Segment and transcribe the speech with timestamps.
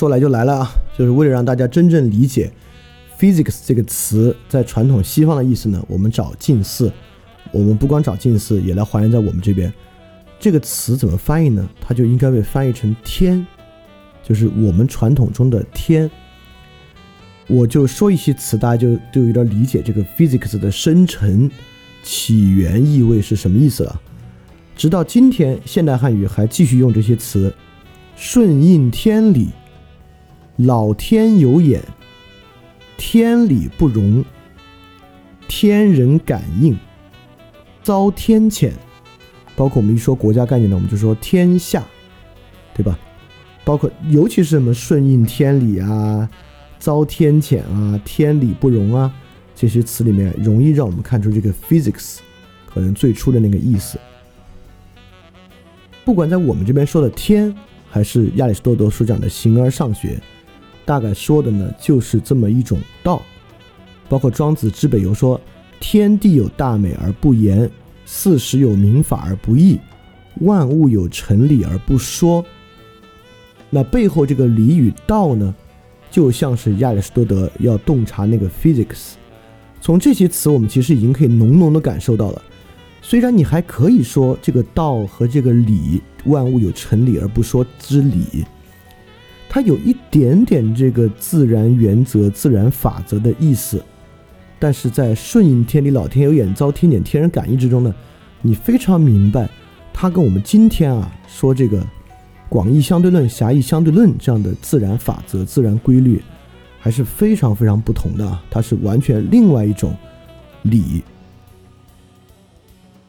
[0.00, 2.50] 说来就来了啊，就是为了让大家真正理解
[3.18, 6.90] physics 这个词在传统西方的意思呢，我们找近似，
[7.52, 9.70] 我们不光找近似，也来还原在我们这边。
[10.38, 11.68] 这个词怎么翻译呢？
[11.82, 13.46] 它就应该被翻译成天，
[14.22, 16.10] 就是我们传统中的天。
[17.46, 21.50] 我就说一些词，大家就就有点理解这个 physics 的生成
[22.02, 24.00] 起源意味是什么意思了。
[24.74, 27.54] 直到今天，现代汉语还继续用这些词：
[28.16, 29.50] 顺应天理、
[30.64, 31.82] 老天有眼、
[32.98, 34.22] 天理不容、
[35.48, 36.76] 天人感应、
[37.82, 38.72] 遭天谴。
[39.56, 41.82] 包括我们一说国家概念呢，我们就说天下，
[42.74, 42.98] 对吧？
[43.64, 46.28] 包括尤其是什么顺应天理啊、
[46.78, 49.10] 遭天谴啊、天理不容啊
[49.54, 52.18] 这些词里面，容易让我们看出这个 physics
[52.66, 53.98] 可能最初的那个意思。
[56.04, 57.54] 不管在我们这边说的天，
[57.88, 60.20] 还是亚里士多德所讲的形而上学，
[60.90, 63.22] 大概说的呢就是这么一种道。
[64.08, 65.40] 包括庄子之北游说
[65.78, 67.70] ：“天地有大美而不言。”
[68.04, 69.78] 四时有民法而不议，
[70.40, 72.44] 万物有成理而不说。
[73.70, 75.54] 那背后这个理与道呢，
[76.10, 79.12] 就像是亚里士多德要洞察那个 physics。
[79.80, 82.42] 从这些词，我们其实已经可以浓浓的感受到了。
[83.00, 88.44] 虽然你还可以说这个道和这个理，万物有成理而不说之理，
[89.52, 93.82] 它有一点点这个自然原则、自然法则的意思。
[94.60, 97.92] 但是在顺应天理、老天有眼、遭天谴、天人感应之中呢，
[98.42, 99.50] 你非常明白，
[99.92, 101.84] 它跟我们今天啊说这个
[102.48, 106.22] 广义相对论、狭义相对论这样的自然法则、自然规律，
[106.78, 108.40] 还是非常非常不同的啊。
[108.48, 109.96] 它是完全另外一种
[110.62, 111.02] 理。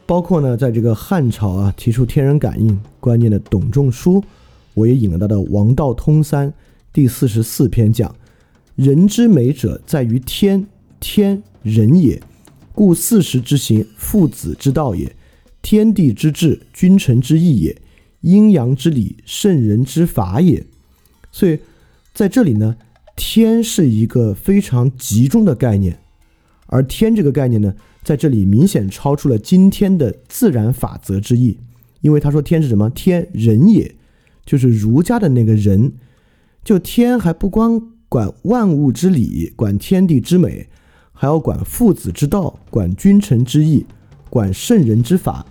[0.07, 4.23] 包括呢，在这个汉朝啊提出天人感应观念的董仲舒，
[4.73, 6.49] 我也引了他的《王道通三》
[6.91, 8.15] 第四十四篇讲：
[8.75, 10.67] 人之美者在于天。
[11.03, 12.21] 天人也，
[12.75, 15.07] 故四时之行，父子之道也；
[15.59, 17.75] 天地之治，君臣之义也；
[18.21, 20.63] 阴阳之理，圣人之法也。
[21.31, 21.57] 所以，
[22.13, 22.77] 在这里呢，
[23.15, 25.97] 天是一个非常集中的概念，
[26.67, 31.57] 而天这个概念呢，在这里明显超出了今天的自然法则之意，
[32.01, 32.87] 因为他说天是什么？
[32.91, 33.95] 天人也，
[34.51, 35.93] 就是儒家的那个人。
[36.63, 40.67] 就天还不光管万物之理，管天地之美。
[41.13, 43.85] 还要管父子之道，管君臣之义，
[44.27, 45.45] 管圣人之法，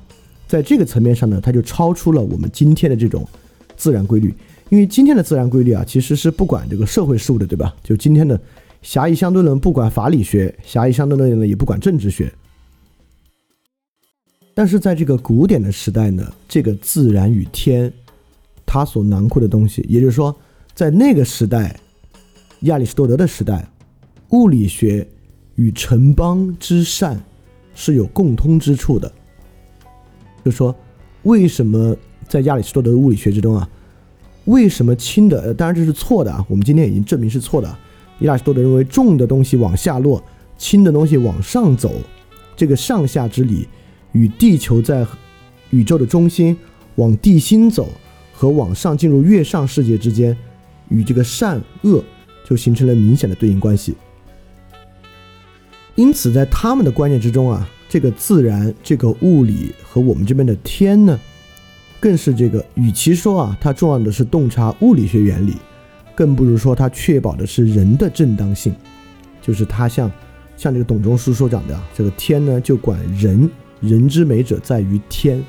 [0.49, 3.25] 在这个层面上呢，它就超出了我们今天的这种
[3.77, 4.35] 自然规律。
[4.69, 7.73] 因为今天的自然规律啊，其实是不管这个社会事务的，对吧？
[7.85, 8.41] 就今天的
[8.83, 12.33] 狭义相对论不管法理学，狭义相对论呢也不管政治学。
[14.55, 17.93] 但是在这个古典的时代呢，这个自然与天，
[18.73, 20.33] 它所囊括的东西，也就是说，
[20.75, 21.75] 在那个时代，
[22.61, 23.69] 亚里士多德的时代，
[24.29, 25.05] 物理学。
[25.57, 27.23] 与城邦之善
[27.75, 29.13] 是有共通之处的，
[30.43, 30.75] 就说
[31.25, 31.95] 为什么
[32.27, 33.69] 在亚里士多德的物理学之中啊，
[34.47, 35.39] 为什么轻的？
[35.43, 37.69] 呃，当然这是错的啊，我们今天已经证明是错的。
[38.21, 40.23] 亚里士多德认为重的东西往下落，
[40.57, 41.93] 轻的东西往上走，
[42.57, 43.69] 这个上下之理
[44.13, 45.07] 与地球在
[45.69, 46.57] 宇宙的中心
[46.95, 47.87] 往地心走
[48.41, 50.35] 和往上进入月上世界之间，
[50.89, 52.03] 与这个善恶
[52.43, 53.95] 就形成了明显的对应关系。
[55.95, 61.21] 因此，在他们的观念之中啊，这个自然、这个物理和我们这边的天呢，
[62.01, 62.65] 更是这个。
[62.77, 65.57] 与其说啊，它重要的是洞察物理学原理，
[66.15, 68.75] 更不如说它确保的是人的正当性。
[69.43, 70.11] 就是它像
[70.57, 73.51] 像这个董仲舒所讲的啊，这个天呢就管人，
[73.81, 75.45] 人之美者在于天。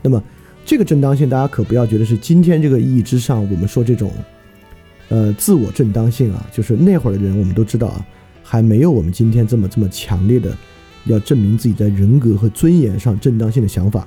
[0.00, 0.22] 那么
[0.64, 4.12] 这个正当性，大家可不要觉得是今天这个意义之上，我们说这种
[5.08, 8.06] 呃自我正当性啊，就是那会儿的人，我们都知道啊。
[8.42, 10.52] 还没有我们今天这么这么强烈的
[11.04, 14.06] 要证明自己在人格和尊严上正当性的想法。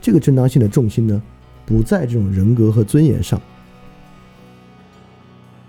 [0.00, 1.22] 这个正当性的重心呢，
[1.64, 3.40] 不在这种人格和尊严上。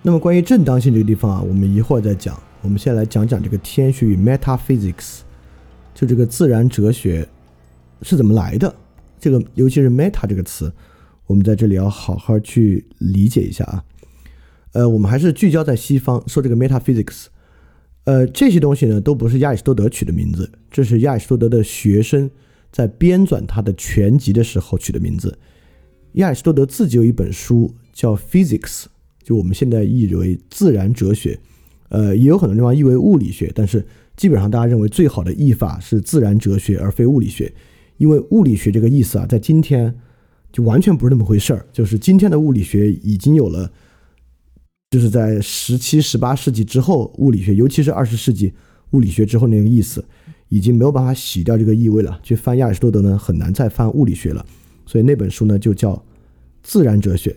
[0.01, 2.35] 那么关于正当性这个地方啊，我们一会儿再讲。
[2.61, 5.19] 我们先来讲讲这个天学与 metaphysics，
[5.93, 7.27] 就这个自然哲学
[8.01, 8.75] 是怎么来的。
[9.25, 10.71] 这个尤其是 meta 这个词，
[11.25, 13.83] 我们在这里要好好去理解一下啊。
[14.73, 17.25] 呃，我们还是聚焦在西方说这个 metaphysics。
[18.03, 22.29] 呃，这些东西呢，都不是亚里士多德取的名字，这是亚里士多德的学生
[22.71, 25.35] 在编纂他的全集的时候取的名字。
[26.13, 28.83] 亚里士多德自己有一本书叫《Physics》，
[29.23, 31.39] 就我们现在译为自然哲学，
[31.89, 33.83] 呃，也有很多地方译为物理学，但是
[34.15, 37.51] 基本上大家认为最好的译法是自然哲学而非物理学，
[37.97, 39.93] 因为物理学这个意思啊，在今天
[40.51, 43.71] 就完全不是那么回事儿，就是今天的物理学已经有了
[44.91, 48.53] 就是在十七、十八世纪之后，物理学，尤其是二十世纪
[48.91, 50.03] 物理学之后那个意思，
[50.47, 52.19] 已经没有办法洗掉这个意味了。
[52.23, 54.45] 去翻亚里士多德呢，很难再翻物理学了。
[54.85, 55.93] 所以那本书呢，就叫
[56.63, 57.31] 《自然哲学》。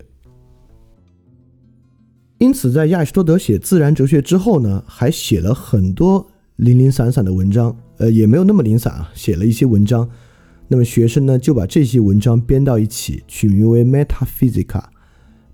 [2.39, 6.25] 因此，在亚里士多德写自然哲学之后呢，还写了很多
[6.57, 10.09] 零零散散的文章，呃，也没有那么零散啊，写了一些文章。
[10.69, 14.65] 那么学生呢，就把这些文章编到一起，取名为《Metaphysica》。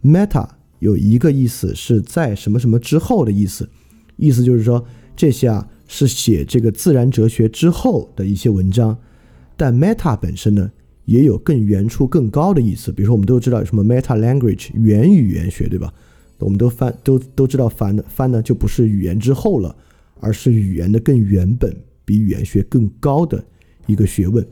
[0.03, 0.49] Meta
[0.81, 3.69] 有一个意思是在什么什么之后的意思，
[4.17, 4.85] 意思就是说
[5.17, 8.99] 这些啊是写这个自然哲学之后的一些文章。
[9.57, 10.71] 但 Meta 本身呢，
[11.05, 12.91] 也有更原初、更高的意思。
[12.91, 15.95] 比如说，我们都知道有什么 Meta Language 原语言学，对吧？
[16.39, 19.75] 我们都翻都都知道翻的翻呢就不是语言之后了，
[20.19, 21.75] 而是语言的更原本、
[22.05, 23.43] 比语言学更高的
[23.87, 24.45] 一个学问。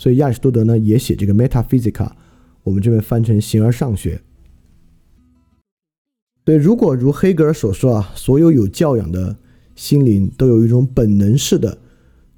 [0.00, 2.10] 所以亚里士多德呢也写这个 Metaphysica，
[2.62, 4.18] 我们这边翻成形而上学。
[6.42, 9.36] 对，如果如黑格尔所说啊，所有有教养的
[9.76, 11.76] 心灵都有一种本能式的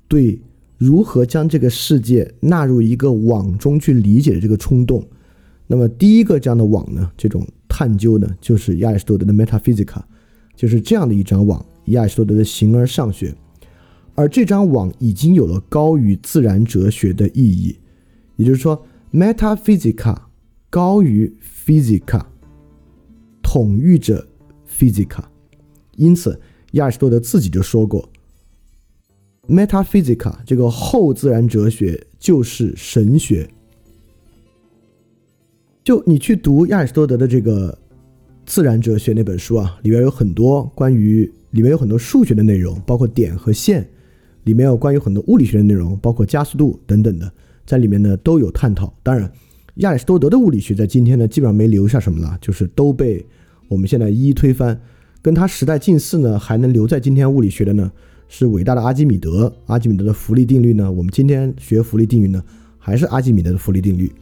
[0.08, 0.40] 对
[0.76, 5.06] 如何将这个世界纳入一个网中去理解的这个冲动，
[5.68, 7.46] 那么第一个这样的网呢，这种。
[7.74, 10.02] 探究呢，就是亚里士多德的 Metaphysica，
[10.54, 13.34] 就是这样的一张网，亚里士多德的形而上学，
[14.14, 17.76] 而这张网已经有了高于自然哲学的意义，
[18.36, 20.16] 也就是说，Metaphysica
[20.68, 21.34] 高于
[21.66, 22.22] Physica，
[23.42, 24.26] 统御着
[24.68, 25.24] Physica，
[25.96, 26.38] 因此
[26.72, 28.08] 亚里士多德自己就说过
[29.48, 33.48] ，Metaphysica 这个后自然哲学就是神学。
[35.82, 37.72] 就你去读亚里士多德的这个
[38.46, 43.82] 《自然哲学》那本书啊，里边有很多关于里面有很多数学的内容，包括点和线；
[44.44, 47.32] 里面有关于很多物理学的内容，包括加速度等等的，
[47.64, 48.92] 在里面呢都有探讨。
[49.02, 49.30] 当然，
[49.76, 53.24] 亚里士多德的物理学在今天呢基本上没留下什么了，就是都被
[53.68, 54.80] 我们现在一一推翻。
[55.20, 57.90] 跟他时代近似呢，还能留在今天物理学的呢，
[58.28, 59.52] 是伟大的阿基米德。
[59.66, 62.42] 阿基米德的浮力定律呢，我们今天学浮力定律呢，
[62.78, 64.12] 还是阿基米德的浮力定律。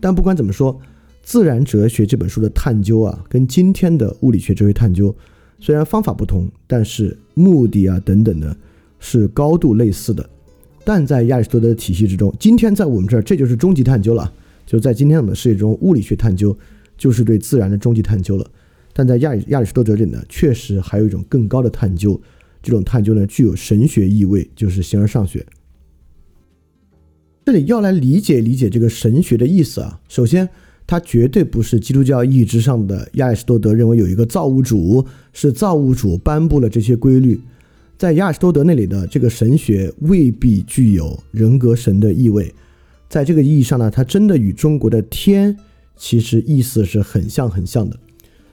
[0.00, 0.78] 但不管怎么说。
[1.24, 5.14] 自然哲学这本书的探究啊，跟今天的物理学哲学探究
[5.60, 8.56] 虽然方法不同，但是目的啊等等呢
[9.02, 10.26] 是高度类似的。
[10.82, 14.32] 但在亚里士多德的体系之中，今天在我们这儿这就是终极探究了。
[14.64, 16.56] 就在今天我们的世界中，物理学探究
[16.96, 18.50] 就是对自然的终极探究了。
[18.94, 22.18] 但在亚里亚里士多德这里呢，确实还有一种更高的探究，
[22.62, 25.44] 这种探究呢具有神学意味，就是形而上学。
[27.44, 30.48] 这里要来理解理解这个神学的意思啊，首先。
[30.84, 37.40] 它绝对不是基督教意义之上的亚里士多德认为有一个造物主，是造物主颁布了这些规律。
[38.02, 42.52] 在亚里士多德那里的这个神学未必具有人格神的意味。
[43.08, 45.56] 在这个意义上呢，它真的与中国的天
[45.96, 47.96] 其实意思是很像很像的。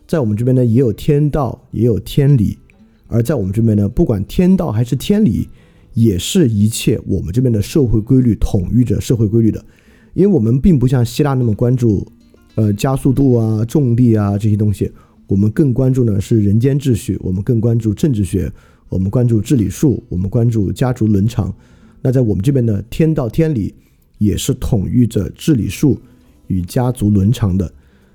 [0.05, 2.59] 在我们这边呢，也有天道，也有天理；
[3.07, 5.49] 而在我们这边呢，不管天道还是天理，
[5.95, 9.65] 也是一切我们这边的社会规律统御着社会规律的。
[10.13, 12.07] 因为我们并不像希腊那么关注。
[12.53, 14.91] 呃，加速度啊，重力啊，这些东西，
[15.25, 18.51] 我们更关注呢是人间秩序，我们更关注政治学，
[18.89, 21.53] 我们关注治理术，我们关注家族伦常。
[22.01, 23.73] 那在我们这边呢，天道天理
[24.17, 25.99] 也是统御着治理术
[26.47, 27.71] 与家族伦常的。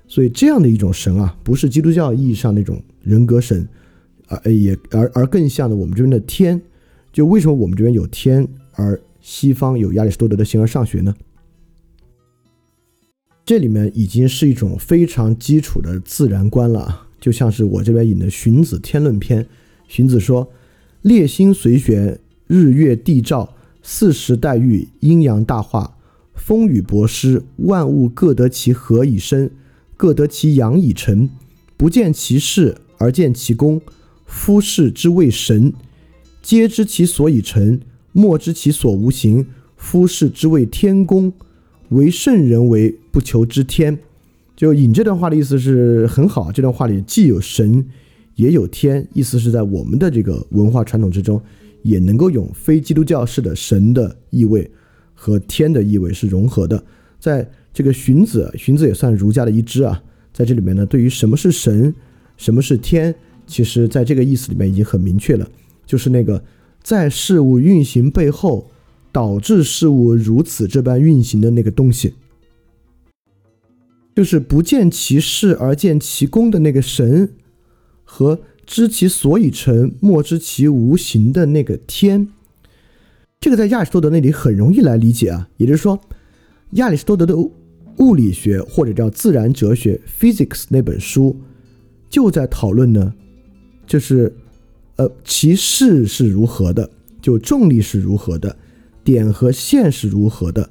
[0.07, 3.67] 所以这样的一种神啊，不是基督教意义上那种人格神，
[4.27, 6.61] 而也而而更像的我们这边的天。
[7.11, 11.15] 就为什么我们这边有天，而西方有亚里士多德的形而上学呢？
[13.45, 19.43] 这里面已经是一种非常基础的自然观了，就像是我这边引的《荀子·天论篇》。
[19.87, 20.51] 荀子说
[21.05, 25.95] ：“列星随旋，日月地照，四时代遇，阴阳大化，
[26.33, 29.51] 风雨博施，万物各得其和以生，
[29.95, 31.29] 各得其养以成。
[31.77, 33.79] 不见其事而见其功，
[34.25, 35.71] 夫士之谓神。
[36.41, 37.79] 皆知其所以成，
[38.11, 39.45] 莫知其所无形。
[39.77, 41.31] 夫士之谓天功。”
[41.89, 43.99] 为圣人为不求之天，
[44.55, 46.51] 就引这段话的意思是很好。
[46.51, 47.85] 这段话里既有神，
[48.35, 51.41] 也有天，意思是在我们的这个文化传统之中，
[51.81, 54.69] 也能够用非基督教式的神的意味
[55.13, 56.83] 和天的意味是融合的。
[57.19, 60.01] 在这个荀子，荀子也算儒家的一支啊，
[60.33, 61.93] 在这里面呢，对于什么是神，
[62.37, 63.13] 什么是天，
[63.47, 65.49] 其实在这个意思里面已经很明确了，
[65.85, 66.43] 就是那个
[66.81, 68.69] 在事物运行背后。
[69.15, 72.15] 导致事物如此这般运行的那个东西，
[74.13, 77.29] 就是不见其事而见其功的那个神，
[78.05, 82.29] 和知其所以成莫知其无形的那个天。
[83.41, 85.99] 这个在亚里士多德那里很容易来理解啊，也就是说，
[86.71, 87.35] 亚里士多德的
[87.97, 91.35] 物理学或者叫自然哲学 （physics） 那本书，
[92.09, 93.13] 就在讨论呢，
[93.85, 94.33] 就是
[94.95, 96.89] 呃其势是如何的，
[97.21, 98.55] 就重力是如何的，
[99.03, 100.67] 点和线是如何的，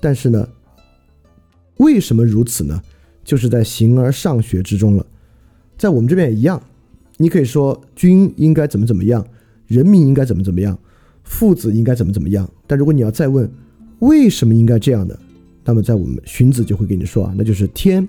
[0.00, 0.48] 但是呢，
[1.76, 2.82] 为什么如此呢？
[3.22, 5.06] 就是在形而上学之中了，
[5.80, 6.62] 在我们这边也一样，
[7.16, 9.26] 你可以说君应该怎么怎么样，
[9.66, 10.78] 人民应该怎么怎么样，
[11.24, 12.46] 父子应该怎么怎么样。
[12.66, 13.50] 但如果你要再问
[14.00, 15.18] 为什么应该这样的，
[15.64, 18.06] 那么在我们荀子就会跟你说啊，那就是天。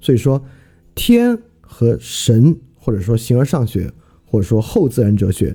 [0.00, 0.42] 所以说，
[0.94, 3.92] 天和神，或者说形而上学，
[4.24, 5.54] 或者说后自然哲学，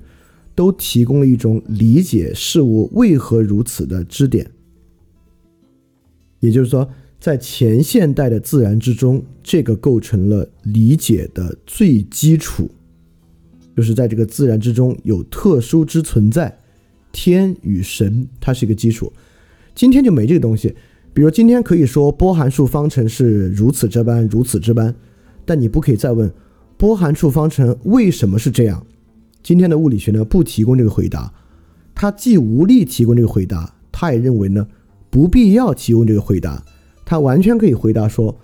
[0.54, 4.52] 都提供了一种理解事物为何如此的支点。
[6.42, 6.88] 也就是说。
[7.20, 12.70] 在前现代的自然之中，这个构成了理解的最基础，
[13.76, 16.58] 就是在这个自然之中有特殊之存在，
[17.12, 19.12] 天与神，它是一个基础。
[19.76, 20.74] 今天就没这个东西。
[21.12, 24.96] 比如今天可以说波函数方程是如此这般，如此这般，
[25.44, 26.32] 但你不可以再问
[26.78, 28.86] 波函数方程为什么是这样。
[29.44, 31.34] 今天的物理学呢，不提供这个回答，
[31.94, 34.66] 它既无力提供这个回答，它也认为呢
[35.10, 36.64] 不必要提供这个回答。
[37.10, 38.38] 他完全可以回答说：“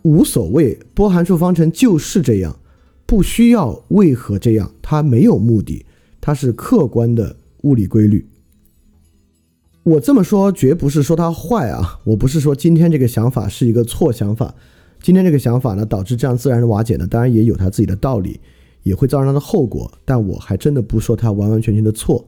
[0.00, 2.58] 无所谓，波函数方程就是这样，
[3.04, 5.84] 不需要为何这样，它没有目的，
[6.22, 8.26] 它是客观的物理规律。”
[9.84, 14.54] 我这么说绝不是说它坏啊，我不是说今天这个想法是一个错想法，
[15.02, 18.40] 今天这个想法呢导致这样自然的瓦解呢，当然也有它自己的道理，
[18.84, 22.26] 也会造成它的后果，但我还真的不说它完完全全的错。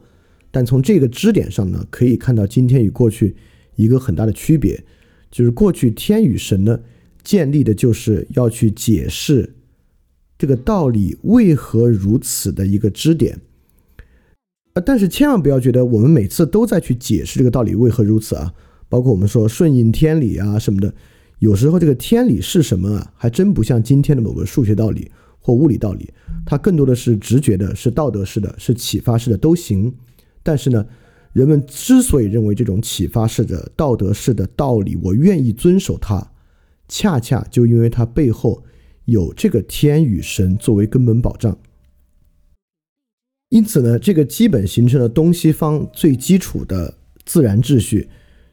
[0.50, 3.34] 但从这个支点上呢，可以看到今天与过去。
[3.76, 4.85] 一个很大的区别，
[5.31, 6.78] 就是过去天与神呢
[7.23, 9.54] 建立的就是要去解释
[10.38, 13.40] 这个道理为何如此的一个支点，
[14.75, 18.52] 呃，但是千万不要觉得我们每次都在去解释这个道理为何如此啊，
[18.88, 20.95] 包括我们说顺应天理啊什么的，
[21.38, 26.12] 有时候这个天理是什么啊，还真不像今天的某个数学道理或物理道理，
[26.45, 29.93] 它更多的是直觉的，是道德式的，是启发式的都行，
[30.43, 30.87] 但是呢。
[31.34, 36.30] 人们之所以认为这种启发式的、道德式的道理，我愿意遵守它，
[36.88, 38.62] 恰恰就因为它背后
[39.06, 41.58] 有这个天与神作为根本保障。
[43.48, 48.08] 因此呢，这个基本形成了东西方最基础的自然秩序，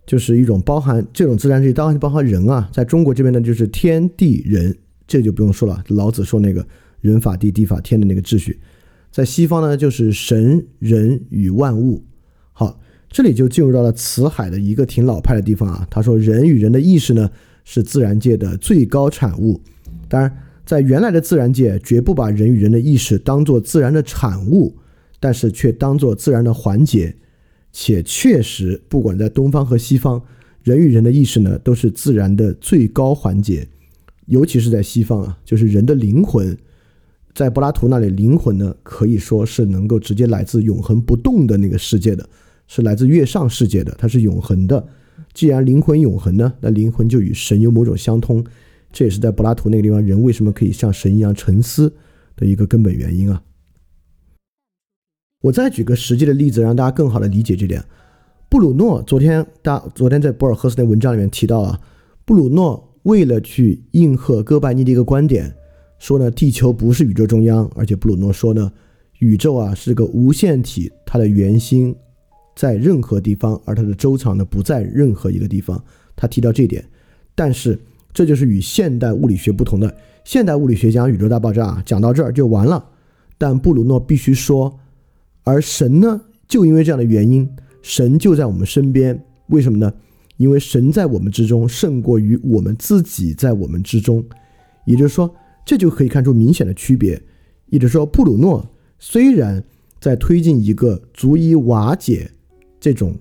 [0.07, 2.67] 就是一种包含这种自然秩序，当然包含人啊。
[2.73, 5.83] 在中国这边呢，就是天地人，这就不用说了。
[5.89, 6.67] 老子说那个
[6.99, 8.59] 人法地，地法天的那个秩序，
[9.11, 12.03] 在西方呢，就是神人与万物。
[12.61, 15.87] 好，这里就进入到了辞海的一个挺老派的地方啊。
[15.89, 17.27] 他说，人与人的意识呢，
[17.65, 19.59] 是自然界的最高产物。
[20.07, 20.31] 当然，
[20.63, 24.75] 在原来的自然界，绝不把人与人的意识当做自然的产物，
[25.19, 27.15] 但是却当做自然的环节。
[27.71, 30.21] 且确实，不管在东方和西方，
[30.61, 33.67] 人与人的意识呢，都是自然的最高环节。
[34.27, 36.55] 尤其是在西方啊，就是人的灵魂，
[37.33, 42.29] 在柏拉图那里，灵魂呢，可以说是能够直接来自永恒不动的那个世界的。
[42.73, 44.87] 是来自月上世界的，它是永恒的。
[45.33, 48.41] 既然灵魂永恒呢，那灵魂就与神有某种相通。
[48.93, 51.93] 这也是在柏拉图那个地方，人为什么可以像神一样沉思
[52.33, 53.43] 的一个根本原因啊。
[55.41, 57.83] 我再举个实际的例子，让大家更好的理解这点。
[58.47, 61.77] 布鲁诺昨天大昨天在博尔赫斯那文章里面提到啊，
[62.23, 65.53] 布鲁诺为了去应和哥白尼的一个观点，
[65.99, 68.71] 说呢，地球不是宇宙中央，而且布鲁诺说呢，
[69.19, 71.93] 宇宙啊是个无限体，它的圆心。
[72.61, 75.83] 在任何地方，而它的周长呢不在任何一个地方。
[76.15, 76.87] 他提到这一点，
[77.33, 77.79] 但是
[78.13, 79.97] 这就是与现代物理学不同的。
[80.23, 82.87] 现代物理学讲宇宙大爆炸，讲到这儿就完了。
[83.39, 84.79] 但布鲁诺必须说，
[85.43, 87.49] 而神呢，就因为这样的原因，
[87.81, 89.19] 神就在我们身边。
[89.47, 89.91] 为什么呢？
[90.37, 94.23] 因为神在我们之中胜过于我们自己在我们之中。
[94.85, 95.33] 也就是说，
[95.65, 97.19] 这就可以看出明显的区别。
[97.69, 99.63] 也就是说，布鲁诺虽然
[99.99, 102.29] 在推进一个足以瓦解。
[102.81, 103.15] 这种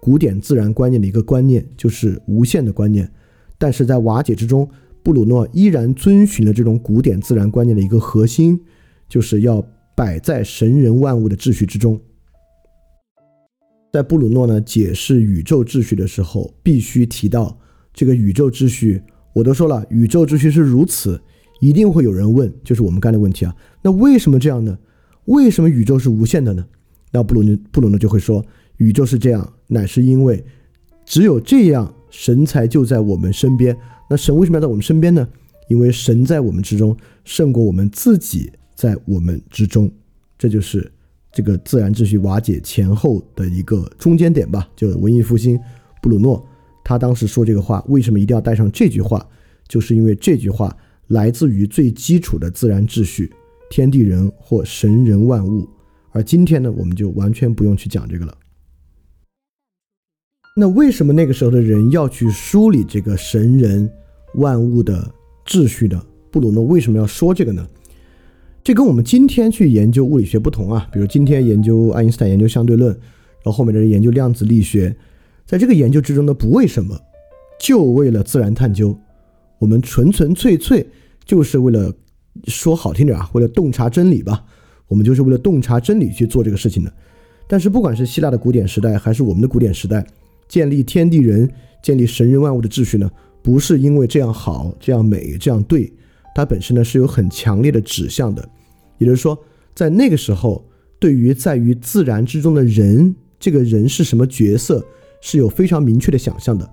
[0.00, 3.10] 古典自然观念的一个观念就是无限的观念，
[3.58, 4.66] 但是在瓦解之中，
[5.02, 8.58] 布鲁诺依然遵循了这种古典自然观念的一个核心，
[9.08, 9.62] 就是要
[9.96, 12.00] 摆在神人万物的秩序之中。
[13.92, 17.58] 在布鲁诺呢解释宇宙秩序的时候，必须提到
[17.92, 19.02] 这个宇宙秩序。
[19.34, 21.20] 我都说了，宇宙秩序是如此，
[21.60, 24.78] 一定会有人问，就是我们刚才问题啊，那为什么这样呢？
[25.24, 26.64] 为什么宇宙是无限的呢？
[27.12, 28.42] 那布鲁诺布鲁诺就会说。
[28.80, 30.42] 宇宙是这样，乃是因为
[31.04, 33.76] 只有这样，神才就在我们身边。
[34.08, 35.28] 那神为什么要在我们身边呢？
[35.68, 39.90] 因为神在我们之中胜过我们自己在我们之中。
[40.38, 40.90] 这就是
[41.30, 44.66] 这个自然秩序瓦解前后的一个中间点吧。
[44.74, 45.60] 就文艺复兴，
[46.00, 46.42] 布鲁诺
[46.82, 49.24] 他当时说这个话，为什么一定要带上这句话？
[49.68, 50.74] 就是因为这句话
[51.08, 53.30] 来自于最基础的自然秩序，
[53.70, 55.68] 天地人或神人万物。
[56.12, 58.36] 而今天呢，我们就完全不用去讲这个了。
[60.56, 63.88] 那为什么那个时候的人要去梳理这个神人
[64.34, 65.08] 万物的
[65.46, 66.02] 秩序呢？
[66.30, 67.66] 布鲁诺为什么要说这个呢？
[68.62, 70.88] 这跟我们今天去研究物理学不同啊。
[70.92, 74.94] 比如今天研究爱因斯坦研究相对论，然后后面的人研究量子力学，
[75.46, 76.98] 在这个研究之中呢，不为什么，
[77.60, 78.96] 就为了自然探究。
[79.58, 80.84] 我们纯纯粹粹
[81.24, 81.94] 就是为了
[82.48, 84.44] 说好听点啊，为了洞察真理吧。
[84.88, 86.92] 我们就是为了洞察真理去做这个事情的。
[87.46, 90.04] 但是不管是希腊的古典时代，还是我们的古典时代，
[90.50, 91.48] 建立天地人、
[91.80, 93.08] 建立神人万物的秩序呢，
[93.40, 95.90] 不是因为这样好、这样美、这样对。
[96.34, 98.46] 它本身呢是有很强烈的指向的，
[98.98, 99.38] 也就是说，
[99.74, 100.64] 在那个时候，
[100.98, 104.84] 对于在于自然之中的人，这个人是什么角色，
[105.20, 106.68] 是有非常明确的想象的。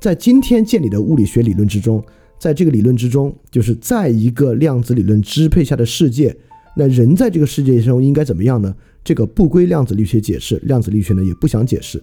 [0.00, 2.02] 在今天建立的物理学理论之中，
[2.38, 6.36] 在这个理论之中，就是在一个量子理论支配下的世界，
[6.76, 8.74] 那人在这个世界中应该怎么样呢？
[9.02, 12.02] 这个不归量子力学解释，量子力学呢也不想解释。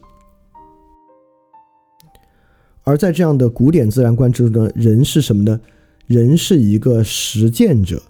[2.84, 5.60] 而在这样的古典自然观之中呢，人是什么呢？
[6.06, 8.02] 人是一个实践者，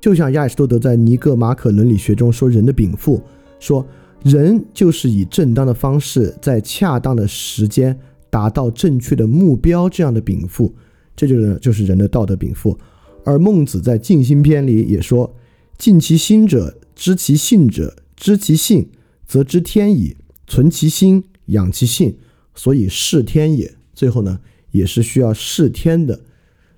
[0.00, 3.22] 就像亚里士多德在《尼格马可伦理学》中说：“人的禀赋，
[3.60, 3.86] 说
[4.22, 7.98] 人就是以正当的方式，在恰当的时间
[8.30, 10.74] 达到正确的目标。”这样的禀赋，
[11.14, 12.76] 这就是就是人的道德禀赋。
[13.22, 15.34] 而孟子在《静心篇》里也说
[15.76, 18.88] ：“尽其心者，知其性者，知其性，
[19.26, 20.16] 则知天矣；
[20.46, 22.16] 存其心，养其性，
[22.54, 24.40] 所以事天也。”最后呢，
[24.72, 26.20] 也是需要事天的。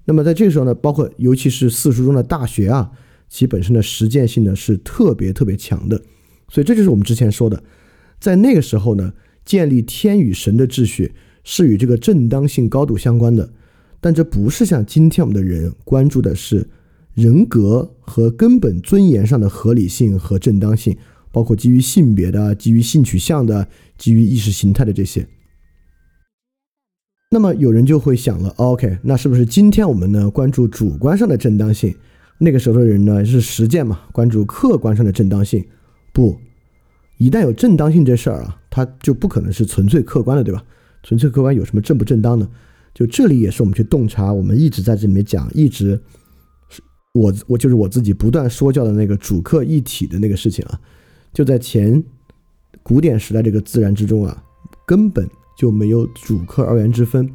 [0.04, 2.92] 那么在这个时候呢，包括尤其是四书中的大学啊，
[3.28, 6.00] 其本身的实践性呢是特别特别强的，
[6.48, 7.62] 所以这就是我们之前说的，
[8.20, 9.12] 在那个时候呢，
[9.44, 11.12] 建立天与神的秩序
[11.42, 13.50] 是与这个正当性高度相关的，
[14.00, 16.68] 但这不是像今天我们的人关注的是
[17.14, 20.96] 人格和根本尊严上的合理性和正当性，
[21.32, 25.26] 包括基于性别的、基于性取向的、基于意识形态的这些。
[27.28, 31.92] 那么有人就会想了，OK，那是不是今天我们呢关注主观上的正当性？
[32.38, 35.64] 那个时候的人呢是实践嘛，关注客观上的正当性？
[36.12, 36.38] 不，
[37.18, 40.62] 一旦有正当性这事儿啊，它就不可能是纯粹客观的，对吧？
[41.02, 42.48] 纯粹客观有什么正不正当呢？
[42.94, 46.00] 就这里也是我们去洞察，我们一直在这里面讲，一直
[46.68, 46.80] 是
[47.12, 50.78] 我我就是我自己不断说教的那个主客一体的那个事情啊，
[51.32, 52.02] 就在前
[52.84, 54.44] 古典时代这个自然之中啊，
[54.86, 55.28] 根本。
[55.56, 57.28] 就没有主客二元之分，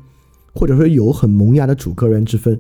[0.53, 2.57] 或者说有很萌芽的主客二元之分，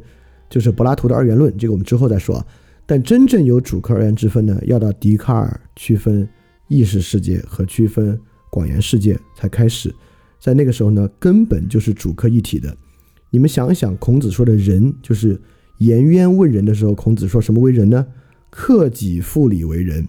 [0.49, 2.45] 就是柏拉图的二元论，这个我们之后再说。
[2.85, 6.27] 但真正有主客二元之分呢，要到笛卡尔区分
[6.67, 8.19] 意识世界和区分
[8.49, 9.93] 广元世界才开始。
[10.39, 12.75] 在那个时候呢，根本就是主客一体的。
[13.29, 15.39] 你们想想，孔子说的人，就是
[15.77, 18.05] 颜渊问仁的时候，孔子说什么为人呢？
[18.49, 20.05] 克己复礼为人。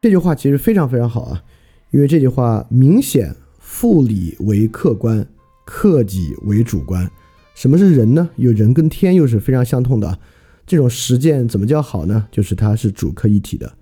[0.00, 1.42] 这句话其实非常非常好啊。
[1.90, 5.26] 因为这句话明显复理为客观，
[5.64, 7.10] 克己为主观。
[7.54, 8.28] 什么是人呢？
[8.36, 10.18] 有人跟天又是非常相通的。
[10.66, 12.26] 这种实践怎么叫好呢？
[12.30, 13.72] 就是它是主客一体的。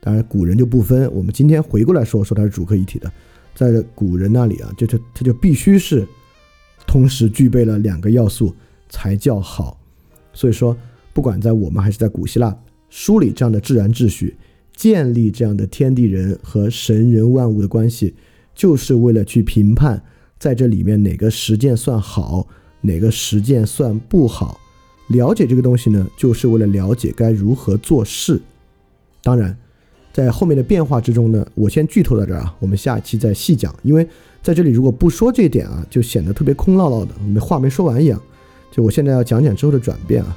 [0.00, 1.10] 当然，古人就不分。
[1.12, 3.10] 我们今天回过来说，说它是主客一体的，
[3.54, 6.06] 在古人那里啊，就它它就必须是
[6.86, 8.54] 同时具备了两个要素
[8.90, 9.80] 才叫好。
[10.34, 10.76] 所以说，
[11.14, 12.54] 不管在我们还是在古希腊
[12.90, 14.36] 梳理这样的自然秩序。
[14.74, 18.14] 建立这样的天地人和神人万物的关系，
[18.54, 20.02] 就是为了去评判
[20.38, 22.46] 在这里面哪个实践算好，
[22.80, 24.60] 哪个实践算不好。
[25.08, 28.40] 了解这个东西呢，就是为了了解该如何做事。
[29.22, 29.56] 当然，
[30.12, 33.74] 在后面的变化之中呢，我先剧透到这儿啊，我们下期再细讲。
[33.82, 34.06] 因为
[34.42, 38.20] 在这里如果不说这点啊，就显得特别空落落的，没话没说完一样。
[38.72, 40.36] 就我现在要讲讲之后的转变啊。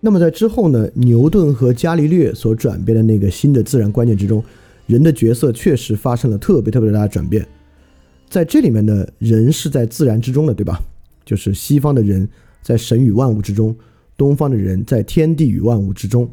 [0.00, 4.42] 那么在之后呢，牛顿和伽利略所转变的那个新的自然观念之中，
[4.86, 7.44] 人的角色确实发生了特别特别大的转变。
[8.28, 10.80] 在这里面呢，人是在自然之中的，对吧？
[11.24, 12.28] 就是西方的人
[12.62, 13.74] 在神与万物之中，
[14.16, 16.30] 东方的人在天地与万物之中。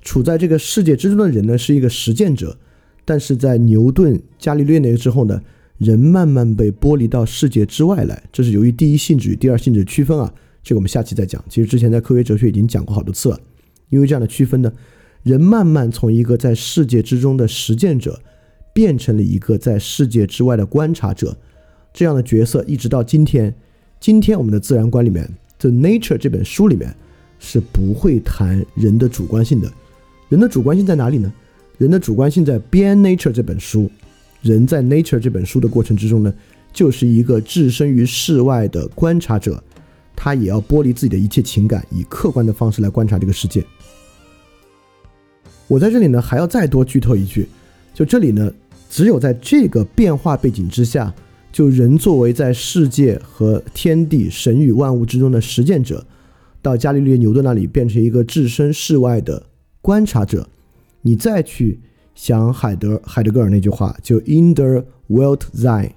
[0.00, 2.56] 处在这个世界之中的人呢，是一个实践者。
[3.04, 5.42] 但是在牛顿、伽利略那个之后呢，
[5.76, 8.22] 人慢慢被剥离到世界之外来。
[8.32, 10.32] 这是由于第一性质与第二性质区分啊。
[10.62, 11.42] 这个我们下期再讲。
[11.48, 13.40] 其实之前在科学哲学已经讲过好多次了。
[13.90, 14.72] 因为这样的区分呢，
[15.22, 18.20] 人慢慢从一个在世界之中的实践者，
[18.72, 21.36] 变成了一个在世界之外的观察者。
[21.92, 23.54] 这样的角色一直到今天。
[24.00, 25.24] 今天我们的自然观里面，
[25.58, 26.92] 《The Nature》这本书里面
[27.38, 29.70] 是不会谈人的主观性的。
[30.28, 31.32] 人的主观性在哪里呢？
[31.78, 33.90] 人的主观性在《编 Nature》这本书。
[34.40, 36.34] 人在《Nature》这本书的过程之中呢，
[36.72, 39.62] 就是一个置身于世外的观察者。
[40.14, 43.64] 他也要剥离自己的一切情感，以客观的方式来观察这个世界。
[45.68, 47.48] 我在这里呢，还要再多剧透一句，
[47.94, 48.52] 就这里呢，
[48.90, 51.14] 只有在这个变化背景之下，
[51.50, 56.06] 就人作为在世界和天地、神与万物之中的实践者，
[56.60, 59.46] 到伽利略、牛顿那里变成一个置身事外的
[59.80, 60.48] 观察者，
[61.00, 61.80] 你再去
[62.14, 65.90] 想海德海德格尔那句话，就 “in the world sein”，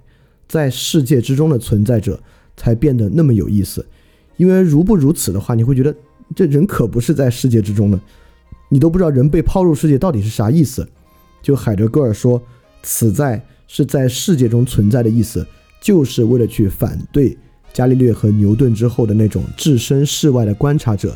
[0.47, 2.21] 在世界之中的存在者，
[2.55, 3.85] 才变得那么有意思。
[4.37, 5.95] 因为如不如此的话，你会觉得
[6.35, 7.99] 这人可不是在世界之中的。
[8.69, 10.87] 你都不知道人被抛入世界到底是啥意思。
[11.41, 12.41] 就海德格尔说，
[12.81, 15.45] 此在是在世界中存在的意思，
[15.79, 17.37] 就是为了去反对
[17.71, 21.15] 伽利略和牛顿之后的那种置身事外的观察者，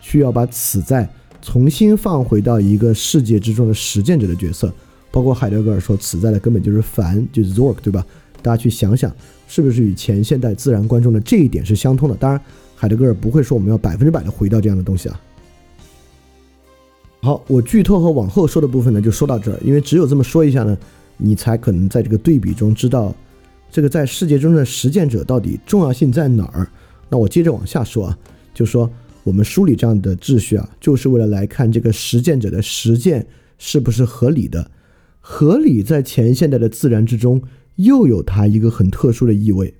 [0.00, 1.08] 需要把此在
[1.42, 4.72] 重新放回到一个世界之中的实践者的角色。
[5.12, 8.04] 包括海德格尔说，此在的根本就是凡，就是 Zork，对吧？
[8.42, 9.14] 大家去想想，
[9.46, 12.14] 是不是与前现代自然观中的这一点是相通的？
[12.16, 12.40] 当然，
[12.74, 15.20] 海德格尔不会说我们要百分之百的回到这样的东西啊。
[17.22, 19.58] 好，我剧透和往后说的部分呢，就说到这儿。
[19.64, 20.76] 因为只有这么说一下呢，
[21.16, 23.14] 你才可能在这个对比中知道，
[23.70, 26.68] 这个在世界中的实践者到底重要性在哪儿。
[27.08, 28.18] 那我接着往下说啊，
[28.54, 28.88] 就说
[29.24, 33.26] 我们梳理这样的秩序啊，就是为了来看这个实践者的实践
[33.58, 34.70] 是不是合理的。
[35.20, 37.42] 合理在前现代的自然之中，
[37.76, 39.74] 又有它一个很特殊的意味，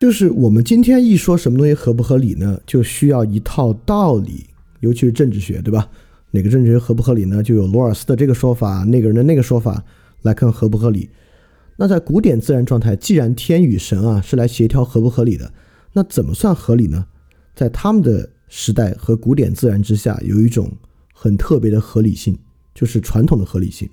[0.00, 4.46] 就是我们今天一说什么东西合不合理呢，就需要一套道理。
[4.80, 5.88] 尤其是政治学，对吧？
[6.32, 7.42] 哪个政治学合不合理呢？
[7.42, 9.82] 就有罗尔斯的这个说法，那个人的那个说法
[10.20, 11.08] 来看合不合理。
[11.76, 15.50] 那在古典自然状态，既然天与神啊是来协调合不合理的，
[15.94, 17.06] 那怎么算合理呢？
[17.54, 20.70] 在他们的时代和古典自然之下，有一种
[21.14, 22.38] 很特别的合理性，
[22.74, 23.88] 就是传统的合理性。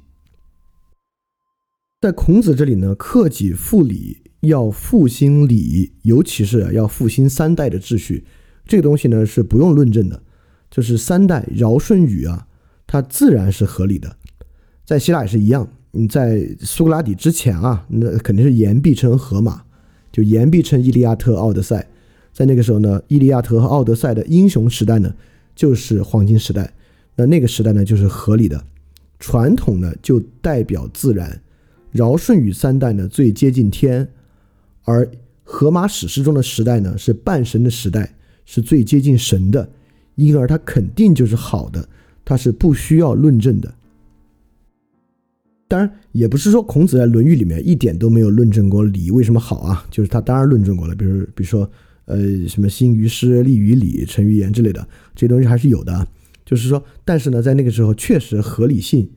[2.03, 8.25] 在孔子这里呢，克己复礼，要复兴礼，尤其是要复兴三代的秩序，
[8.65, 10.21] 这个东西呢是不用论证的。
[10.69, 12.45] 就是三代尧舜禹啊，
[12.85, 14.17] 它自然是合理的，
[14.83, 15.65] 在希腊也是一样。
[15.91, 19.63] 你在苏格拉底之前啊，那肯定是言必称荷马，
[20.11, 21.87] 就言必称伊利亚特、奥德赛。
[22.33, 25.15] 在那个时候呢，伊利亚特和奥德赛的英雄时代呢，
[25.55, 26.73] 就是黄金时代。
[27.15, 28.61] 那那个时代呢，就是合理的，
[29.19, 31.41] 传统呢就代表自然。
[31.93, 34.07] 尧舜禹三代呢，最接近天，
[34.83, 35.09] 而
[35.43, 39.69] 荷马史诗中的时代呢，是半神的时代，是最接近神的。
[40.15, 41.89] 因而它肯定就是好的，
[42.23, 43.73] 它是不需要论证的。
[45.67, 50.93] 当然，也不是说孔子在《论语》里面一点都没有论证过礼为什么好啊，就是他当然论证过了。
[50.93, 51.67] 比如，比如说，
[52.05, 56.07] 呃，什么“兴于诗，立于礼，成于言”之类的这些东西还是有的。
[56.45, 59.09] 就是说，但是呢，在那个时候确实合理性，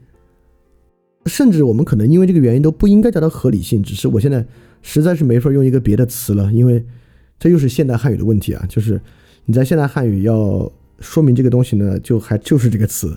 [1.26, 3.82] 甚至我们可能因为这个原因都不应该叫它合理性。
[3.82, 4.46] 只是我现在
[4.82, 6.84] 实在是没法用一个别的词了，因为
[7.38, 8.64] 这又是现代汉语的问题啊。
[8.68, 9.00] 就是
[9.44, 10.72] 你在现代汉语要。
[10.98, 13.14] 说明这个东西呢，就还就是这个词，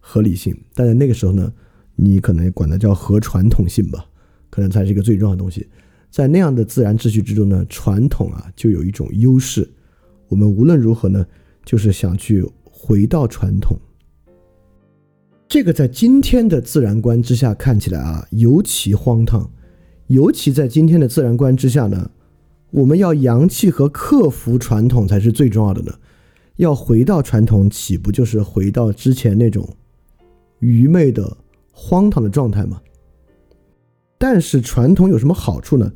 [0.00, 0.52] 合理性。
[0.74, 1.52] 但在那个时候呢，
[1.94, 4.04] 你可能管它叫合传统性吧，
[4.50, 5.64] 可能才是一个最重要的东西。
[6.10, 9.70] 在那样的自然秩序之中呢，传统啊就有一种优势。
[10.26, 11.24] 我们无论如何呢，
[11.64, 13.78] 就是想去回到传统。
[15.50, 19.50] 这个在今天的自然观之下看起来啊，尤其荒唐。
[20.06, 22.08] 尤其在今天的自然观之下呢，
[22.70, 25.92] 我们要扬弃和克服传统才是最重要的呢。
[26.54, 29.68] 要回到传统，岂不就是回到之前那种
[30.60, 31.36] 愚昧的、
[31.72, 32.80] 荒唐的状态吗？
[34.18, 35.92] 但是传统有什么好处呢？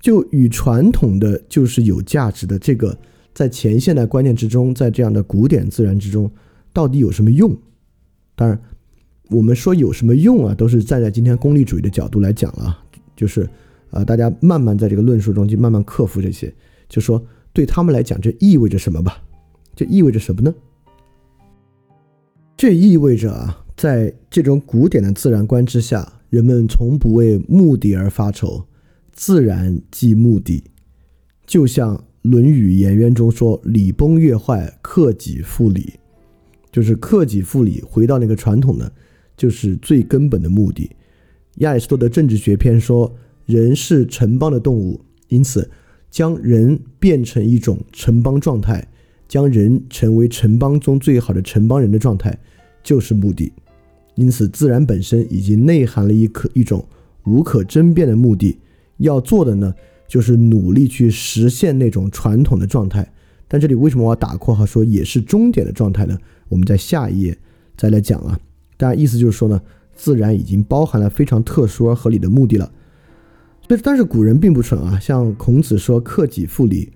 [0.00, 2.96] 就与传统的就是有价值的这个，
[3.34, 6.30] 在前现代观念之中，在这样的古典自然之中，
[6.72, 7.58] 到底有什么用？
[8.36, 8.60] 当然，
[9.30, 12.78] 我们说有什么用啊，都是站在今天功利主义的角度来讲了，
[13.16, 13.48] 就是
[13.90, 16.52] 啊，大家慢慢在这个论述中去慢慢克服这些，
[16.88, 19.22] 就说对他们来讲，这意味着什么吧？
[19.74, 20.54] 这意味着什么呢？
[22.56, 28.64] 这意味着啊，在这种古典的自然观之下，人们从不为目的而发愁，
[29.12, 30.62] 自然即目的。
[31.46, 35.94] 就像《论语颜渊》中说：“礼崩乐坏，克己复礼。”
[36.70, 38.90] 就是克己复礼，回到那个传统的，
[39.36, 40.90] 就是最根本的目的。
[41.58, 43.14] 亚里士多德政治学篇说
[43.46, 45.70] ：“人是城邦的动物，因此
[46.10, 48.86] 将人变成一种城邦状态。”
[49.26, 52.38] 将人成为城邦中最好的城邦人的状态，
[52.84, 53.50] 就是目的。
[54.16, 56.86] 因此，自然本身已经内含了一可一种
[57.24, 58.58] 无可争辩的目的。
[58.98, 59.74] 要做的呢，
[60.06, 63.10] 就是努力去实现那种传统的状态。
[63.48, 66.16] 但这里为什么我要打括号说也是终点的状态呢？
[66.50, 67.36] 我们在下一页
[67.76, 68.38] 再来讲啊。
[68.76, 69.60] 当然，意思就是说呢，
[69.94, 72.70] 自然已经包含了非常特殊而合理的目的了。
[73.66, 74.98] 但是，但是古人并不蠢啊。
[74.98, 76.92] 像孔子说“克己复礼”。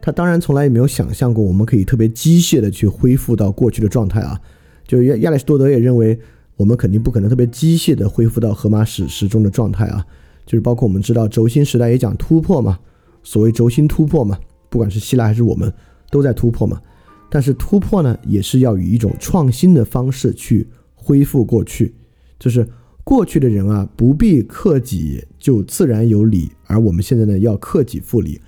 [0.00, 4.40] 他当然从来也没有想象过我们可以特别机械的去恢复到过去的状态啊。
[4.86, 6.18] 就亚亚里士多德也认为，
[6.56, 10.04] 我们肯定不可能特别机械的恢复到荷马史诗中的状态啊。
[10.44, 12.78] 就是包括我们知道轴心时代也讲突破嘛，
[13.24, 15.72] 所谓轴心突破嘛，不管是希腊还是我们
[16.08, 16.80] 都在突破嘛。
[17.28, 21.94] 但是突破呢，也是要以一种创新的方式去恢复过去，
[22.38, 22.66] 就是
[23.04, 28.40] 过去的人啊，不必克己就自然有理，而我们现在呢，要克己复礼。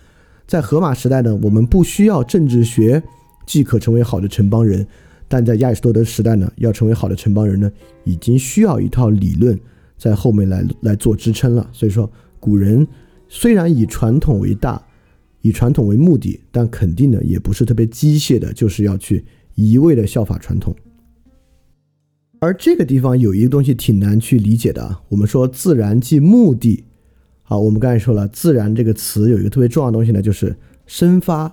[0.46, 3.02] 在荷马时代呢，我们不需要政治学，
[3.46, 4.82] 即可成为好的城邦人；
[5.28, 7.70] 但在亚里士多德时代呢，要成为好的城邦人呢，
[8.04, 9.58] 已经需要一套理论
[9.98, 11.68] 在后面来来做支撑了。
[11.72, 12.10] 所以说，
[12.40, 12.86] 古人
[13.28, 14.82] 虽然以传统为大，
[15.42, 19.24] 以传统为目的，但肯定呢，也不是特别机械的，就是要去
[19.54, 20.74] 一味的效法传统。
[22.40, 26.84] 而这个地方有一个东西挺难去理解的啊，我们说自然即目的。
[27.42, 30.54] 好，我们刚才说了，自然这个词有一个特别重要的东西呢，就是
[30.86, 31.52] 生发。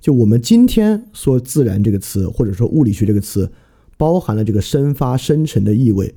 [0.00, 3.50] 就我们今天说自然这个词，或者说物理学这个词，
[3.96, 6.14] 包含了这个生发、生成的意味。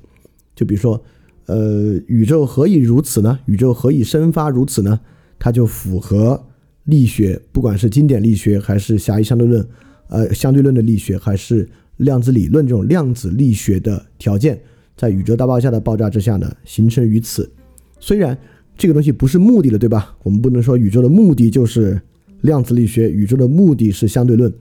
[0.54, 1.02] 就比如说，
[1.46, 3.38] 呃，宇宙何以如此呢？
[3.46, 5.00] 宇宙何以生发如此呢？
[5.38, 6.47] 它就符合
[6.88, 9.66] 力学，不管是经典力学，还是狭义相对论，
[10.08, 14.60] 呃，相对论的力学，还是量子理论这种量子力学的条件，
[14.94, 17.50] 在宇宙大爆炸的爆炸之下呢，形成于此。
[17.98, 18.36] 虽然。
[18.80, 20.16] 这个东西不是目的了，对吧？
[20.22, 22.00] 我们不能说宇宙的目的就是
[22.42, 24.54] 量子力学，宇宙的目的是相对论。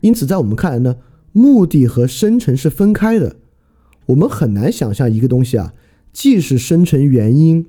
[0.00, 0.96] 因此，在我们看来呢，
[1.30, 3.36] 目的和生成是分开的。
[4.06, 5.72] 我们很难想象一个东西啊，
[6.12, 7.64] 既是生成原因，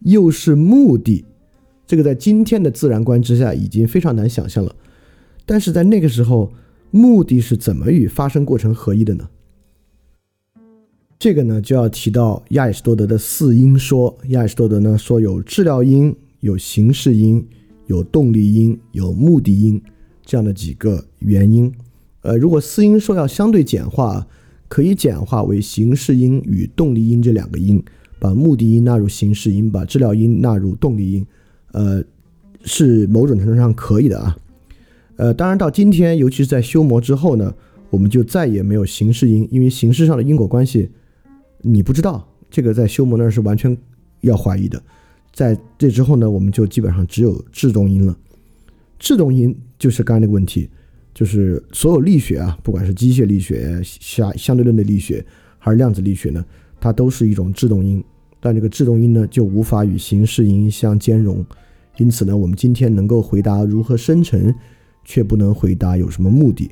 [0.00, 1.26] 又是目的。
[1.86, 4.74] 这个在今天的自然观之下已经非常难想象了。
[5.46, 6.52] 但是在那个时候，
[6.90, 9.28] 目的是怎么与发生过程合一的呢？
[11.18, 14.18] 这个呢，就要提到亚里士多德的四因说。
[14.28, 17.46] 亚里士多德呢说有治疗因、有形式因、
[17.86, 19.80] 有动力因、有目的因
[20.24, 21.72] 这样的几个原因。
[22.22, 24.26] 呃，如果四因说要相对简化，
[24.68, 27.82] 可以简化为形式因与动力因这两个因，
[28.18, 31.26] 把目的因纳入形式因，把治疗因纳入动力因。
[31.74, 32.02] 呃，
[32.64, 34.36] 是某种程度上可以的啊。
[35.16, 37.54] 呃，当然到今天，尤其是在修魔之后呢，
[37.90, 40.88] 我们就再也没有形式因，因为形式上的因果关系。
[41.66, 43.76] 你不知道这个在修魔那儿是完全
[44.20, 44.82] 要怀疑的，
[45.32, 48.16] 在这之后呢，我们就基本上只有制动因了。
[48.98, 50.68] 制动因就是刚才那个问题，
[51.12, 55.24] 就是所有力学啊，不管是机械力学、相相对论的力学，
[55.58, 56.44] 还是量子力学呢，
[56.80, 58.02] 它都是一种制动因。
[58.44, 61.42] 但这个制动音呢，就无法与形式音相兼容。
[61.96, 64.54] 因此呢，我们今天能够回答如何生成，
[65.02, 66.70] 却不能回答有什么目的。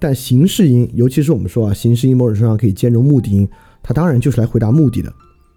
[0.00, 3.48] 但形式音，尤其是我们说啊，形式音某种程度上可以兼容目的音，
[3.80, 5.12] 它当然就是来回答目的的。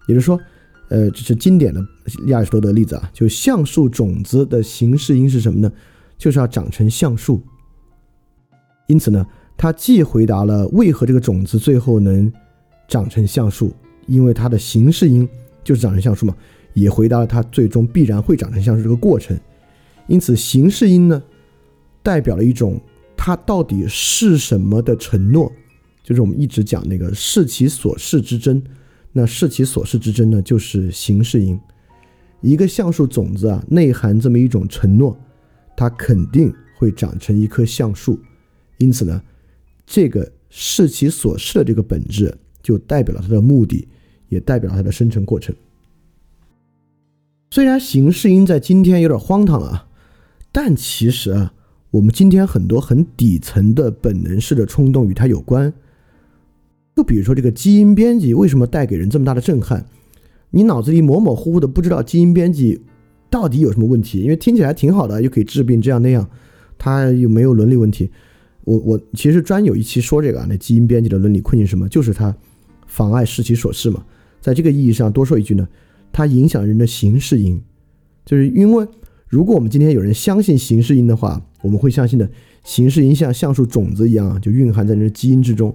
[0.06, 0.38] 也就是说，
[0.90, 1.84] 呃，这是经典的
[2.28, 5.72] 亚里士多德例子啊，就橡树种子的形式音是什么呢？
[6.16, 7.42] 就是要长成橡树。
[8.86, 12.32] 因此呢，它既回答了为何这个种子最后能
[12.86, 13.72] 长成橡树，
[14.06, 15.28] 因为它的形式因
[15.62, 16.36] 就是长成橡树嘛，
[16.72, 19.38] 也回答了它最终必然会长成橡树这个过程。
[20.06, 21.22] 因此，形式因呢，
[22.02, 22.80] 代表了一种。
[23.16, 25.50] 它到底是什么的承诺？
[26.02, 28.62] 就是我们一直讲那个视其所示之真。
[29.12, 31.58] 那视其所示之真呢，就是形式因。
[32.42, 35.16] 一个橡树种子啊，内含这么一种承诺，
[35.74, 38.20] 它肯定会长成一棵橡树。
[38.78, 39.22] 因此呢，
[39.86, 43.88] 这个视其所示的这个本质，就代表了它的目的，
[44.34, 45.54] 也代表它的生成过程。
[47.50, 49.86] 虽然形式因在今天有点荒唐啊，
[50.52, 51.54] 但其实啊。
[51.90, 55.72] 我们今天很多很底层的本能式的冲动与它有关，
[56.96, 59.86] 就比如说这个基因编辑为什么带给人这么大的震撼？
[60.50, 62.80] 你脑子里模模糊糊的不知道基因编辑
[63.30, 66.28] 到底有什么问题，因为听起来挺好的，又可以治病这样那样，
[66.76, 68.10] 它又没有伦理问题。
[68.64, 71.88] 我我其实专有一期说这个啊，那基因编辑的伦理困境什么？
[71.88, 72.34] 就是它
[72.88, 74.04] 妨碍视其所示嘛。
[74.44, 75.66] 在这个意义上多说一句呢，
[76.12, 77.58] 它影响人的形式因，
[78.26, 78.86] 就是因为。
[79.26, 82.30] 如果我们今天有人相信形式因的话，我们会相信的
[82.62, 85.74] 形式因像橡树种子一样，就蕴含在人的基因之中。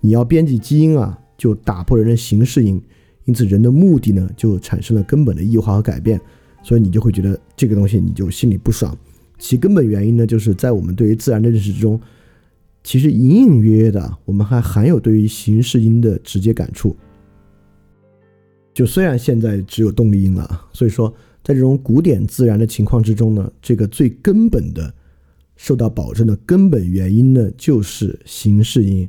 [0.00, 2.80] 你要编辑基因啊，就打破人的形式因，
[3.24, 6.18] 因此人的目的呢，就产生了根本的异化和改变。
[6.62, 8.96] 所以你就会觉得这个东西你就心里不爽。
[9.38, 12.00] 其根本原因呢，就是在我们对于自然的认识之中，
[12.84, 16.96] 其实隐隐约约的，我们还含有对于形式因的直接感触。
[18.74, 21.14] 就虽然现在只有动力因了，所以说。
[21.46, 24.94] 在这种古典自然的情况之中呢，这个最根本的
[25.56, 29.06] 受到保证的根本原因呢，就是形式因。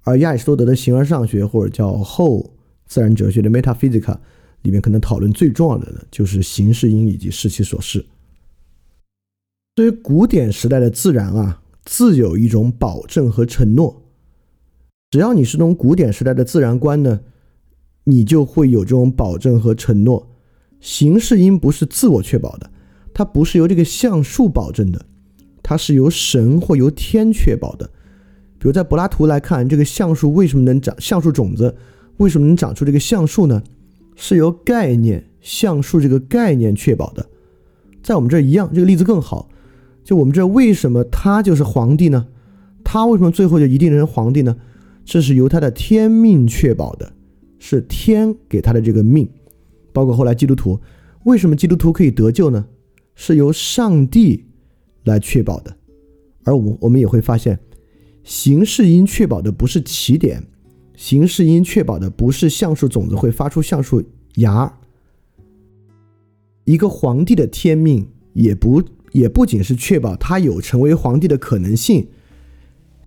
[0.00, 2.54] 而亚里士多德的形而上学或者叫后
[2.86, 4.16] 自然哲学的 metaphysica
[4.62, 8.02] 里面，可能讨论最重要的呢，就是形式因以及视其所示。
[9.74, 14.04] 对于古典时代的自然啊，自有一种保证和承诺。
[15.10, 17.20] 只要你是从古典时代的自然观呢，
[18.08, 20.30] 你就会有这种保证和承诺。
[20.80, 22.70] 形式因不是自我确保的，
[23.12, 25.04] 它不是由这个橡树保证的，
[25.62, 27.86] 它是由神或由天确保的。
[28.58, 30.94] 比如在柏拉图来看，这个橡树为什么能长？
[30.98, 31.76] 橡树种子
[32.16, 33.62] 为什么能长出这个橡树呢？
[34.16, 37.26] 是由概念橡树这个概念确保的。
[38.02, 39.50] 在我们这儿一样，这个例子更好。
[40.02, 42.26] 就我们这儿为什么他就是皇帝呢？
[42.82, 44.56] 他为什么最后就一定成皇帝呢？
[45.04, 47.12] 这是由他的天命确保的，
[47.58, 49.28] 是天给他的这个命。
[49.92, 50.80] 包括后来基督徒，
[51.24, 52.66] 为什么基督徒可以得救呢？
[53.14, 54.44] 是由上帝
[55.04, 55.76] 来确保的。
[56.44, 57.58] 而我我们也会发现。
[58.24, 60.46] 形式因确保的不是起点，
[60.94, 64.78] 形式因确保的不是橡树种子会发出橡树芽。
[66.64, 72.06] 一个皇帝的天命也不也不仅是确保他有成为皇帝的可能性，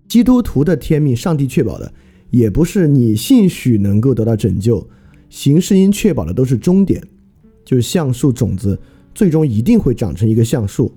[0.08, 1.94] 基督徒的天命，上帝确保的
[2.32, 4.88] 也不是你兴许能够得到拯救，
[5.28, 7.00] 形式因确保的都是终点，
[7.62, 8.76] 就是橡树种子
[9.14, 10.90] 最终一定会长成一个橡树。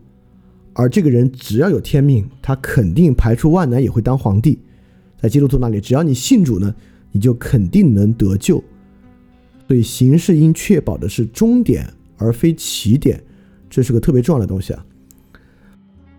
[0.72, 4.58] 而这个人只要有天命，他肯定排除万难也会当皇帝。
[5.22, 6.74] 在基督徒那里，只要你信主呢，
[7.12, 8.64] 你就肯定能得救。
[9.68, 11.86] 所以形式应确保的是终点
[12.18, 13.22] 而非起点，
[13.70, 14.86] 这是个特别重要的东西啊。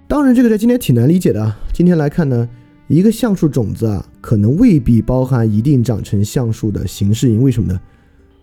[0.07, 1.59] 当然，这个在今天挺难理解的啊。
[1.73, 2.49] 今天来看呢，
[2.89, 7.43] 一个橡树种子啊，可能未必包含一定长成橡树的形式因。
[7.43, 7.81] 为什么呢？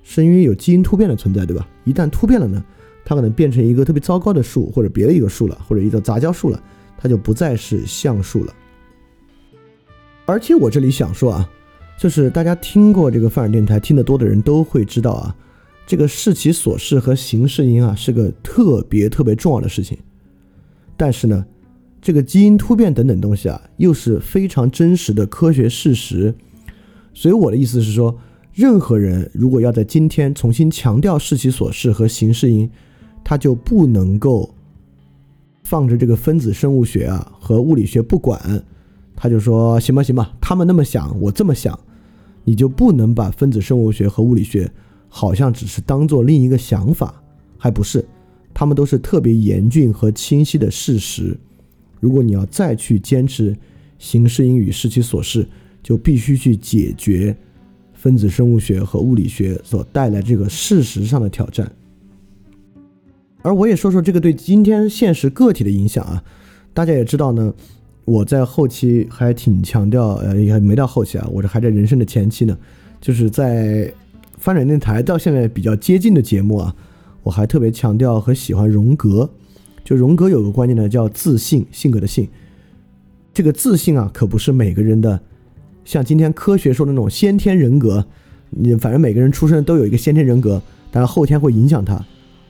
[0.03, 1.65] 是因为有基因突变的存在，对吧？
[1.85, 2.63] 一旦突变了呢？
[3.05, 6.61] 它可能变成一个特别糟糕的树，或者别的一个树了，或者一个杂交树了，
[6.97, 8.53] 它就不再是橡树了。
[10.25, 11.49] 而且我这里想说啊，
[11.97, 15.35] 就是大家听过这个范尔电台听得多的人都会知道啊，
[15.85, 19.97] 这个视其所视和形式因啊是个特别特别重要的事情。
[20.95, 21.45] 但是呢，
[22.03, 26.35] 这个基因突变等等东西啊，又是非常真实的科学事实。
[27.13, 28.13] 所以我的意思是说，
[28.53, 32.69] 任何人如果要在今天重新强调视其所视和形式因，
[33.23, 34.53] 他就不能够
[35.63, 38.61] 放着这个分子生物学啊和物理学不管，
[39.15, 41.79] 他就说行吧行吧，他们那么想，我这么想，
[42.43, 44.69] 你就不能把分子生物学和物理学
[45.07, 47.23] 好像只是当做另一个想法，
[47.57, 48.05] 还不是，
[48.53, 51.39] 他们都是特别严峻和清晰的事实。
[52.03, 53.55] 如果你要再去坚持
[53.97, 55.47] 形式因与视其所示，
[55.81, 57.33] 就必须去解决
[57.93, 61.71] 分子生物学和物理学所带来这个事实上的挑战。
[63.41, 66.21] 而我也说说这个对今天现实个体的影响啊，
[66.73, 67.53] 大家也知道呢，
[68.03, 72.57] 我在后期还挺强调，呃，也没到后期啊，我这还在人生的前期呢，
[72.99, 73.89] 就是在
[74.37, 76.75] 发展电台到现在比较接近的节目啊，
[77.23, 79.29] 我还特别强调和喜欢荣格，
[79.83, 82.27] 就荣格有个观念呢，叫自信，性格的性，
[83.33, 85.19] 这个自信啊，可不是每个人的，
[85.83, 88.05] 像今天科学说的那种先天人格，
[88.49, 92.03] 你反正每个人出生都有一个先天人格，但是后天会影响他。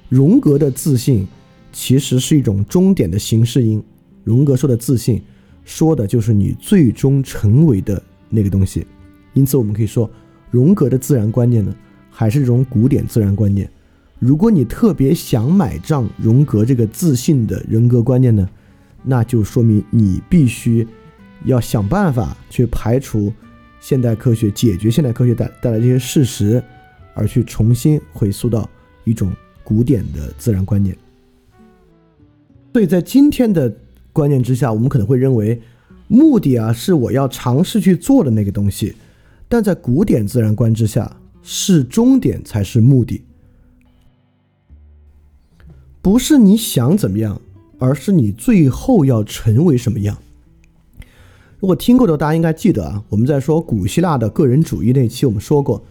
[0.10, 1.28] 荣格的自信
[1.72, 3.84] 其实是一种终点的形式因。
[4.24, 5.22] 荣格说的自信，
[5.66, 8.86] 说的就是你最终成为的那个东西。
[9.34, 10.10] 因此，我们可以说，
[10.52, 11.74] 荣格的自然观念呢，
[12.12, 13.68] 还是这种古典自然观念。
[14.24, 18.48] 如果你特别想买账荣格这个自信的人格观念呢，
[19.04, 20.88] 那就说明你必须
[21.44, 23.34] 要想办法去排除
[23.82, 26.64] 现代科学，解决现代科学带带来这些事实，
[27.14, 28.70] 而去重新回溯到
[29.04, 29.32] 一种。
[29.66, 30.94] 古典的自然观念，
[32.74, 33.74] 所以在今天的
[34.12, 35.62] 观念之下，我们可能会认为，
[36.10, 38.94] 目的啊是我要尝试去做的那个东西，
[39.48, 41.10] 但在古典自然观之下，
[41.42, 43.24] 是终点才是目的，
[46.04, 47.40] 不是你想怎么样，
[47.80, 50.18] 而是你最后要成为什么样。
[51.62, 55.82] 如果听过的大家应该记得啊，我们在说古希腊的个人主义那期，我们说过，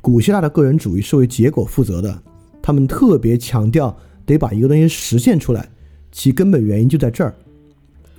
[0.00, 2.22] 古希腊的个人主义是为结果负责的。
[2.62, 3.94] 他们特别强调
[4.24, 5.68] 得把一个东西实现出来，
[6.10, 7.34] 其根本原因就在这儿。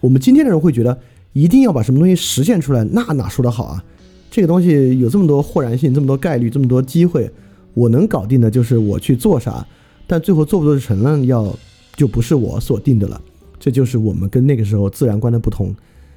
[0.01, 0.99] 我们今天的人会觉得
[1.33, 3.83] 一定要把什么东西实现出来，那哪说得好啊？
[4.29, 7.31] 这个东西有这么多豁然性，这么多概率，这么多机会，
[7.73, 9.65] 我能搞定的就是我去做啥，
[10.09, 11.55] 但最后做不做成了，要
[11.95, 13.21] 就不是我所定的了。
[13.59, 15.71] 这就是我们跟那个时候自然观的不同，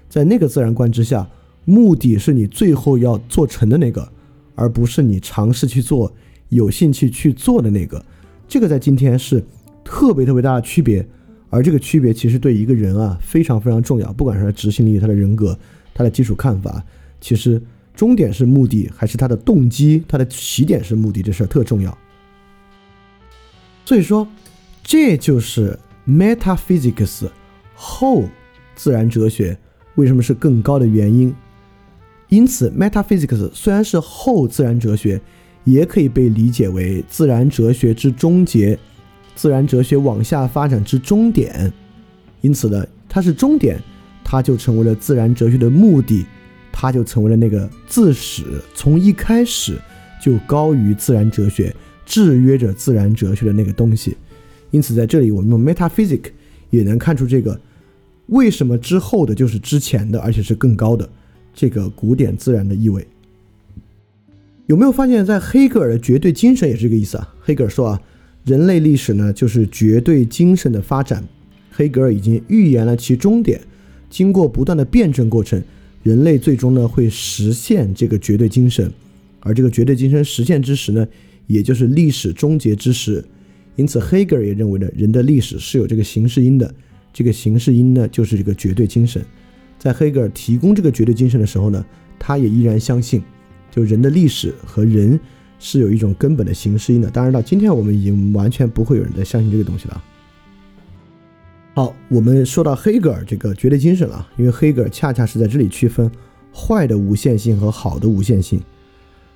[0.08, 1.28] 在那个自然观之下，
[1.66, 4.10] 目的是你最后要做成的那个，
[4.54, 6.10] 而不是你尝试去做、
[6.48, 8.02] 有兴趣去做的那个。
[8.48, 9.44] 这个在今天是
[9.84, 11.06] 特别特别大的区别，
[11.50, 15.58] 而这个区别其实对一个人啊非常非常重要，不管是他执行力、他的人格、
[15.92, 16.82] 他的基础看法，
[17.20, 17.60] 其实
[17.94, 21.98] 终点是目的还是他的动机、他的起点是目的，这事儿特重要。
[23.84, 24.26] 所以说，
[24.82, 25.78] 这就是
[26.08, 27.28] metaphysics
[27.74, 28.24] 后
[28.74, 29.56] 自然哲学
[29.96, 31.34] 为什么是更高的原因。
[32.28, 35.20] 因此，metaphysics 虽然是后自然哲学，
[35.64, 38.78] 也可以被理解为自然哲学之终结，
[39.34, 41.70] 自然哲学往下发展之终点。
[42.40, 43.78] 因此呢，它是终点，
[44.24, 46.24] 它就成为了自然哲学的目的，
[46.72, 49.78] 它就成为了那个自始从一开始
[50.22, 51.74] 就高于自然哲学、
[52.12, 54.14] 制约着自然哲学的那个东西。
[54.70, 56.30] 因此，在这里我们用 metaphysics
[56.68, 57.58] 也能看出这个
[58.26, 61.08] 为什么之后的就是之前的，而且是更高的。
[61.54, 63.06] 这个古典自然的意味，
[64.66, 67.34] 有没有发现，在黑格尔的绝对精神也是这个意思啊？
[67.40, 68.00] 黑格尔说啊，
[68.44, 71.24] 人类历史呢就是绝对精神的发展。
[71.70, 73.58] 黑格尔已经预言了其终点，
[74.10, 75.62] 经过不断的辩证过程，
[76.02, 78.92] 人类最终呢会实现这个绝对精神，
[79.40, 81.06] 而这个绝对精神实现之时呢，
[81.46, 83.24] 也就是历史终结之时。
[83.76, 86.74] 因此，黑格尔也认为呢，人的历史是有这个形式因的，
[87.12, 89.24] 这个形式因呢就是这个绝对精神。
[89.78, 91.84] 在黑格尔提供这个绝对精神的时候呢，
[92.18, 93.22] 他也依然相信，
[93.70, 95.18] 就人的历史和人
[95.58, 97.10] 是有一种根本的形式因的。
[97.10, 100.04] 当然到今天我们已经完全不会有人再相信这个东西了。
[101.74, 106.10] 好，我们说到黑格尔这个绝对精神了，因为黑格尔恰恰是在这里区分
[106.54, 108.60] 坏的无限性和好的无限性，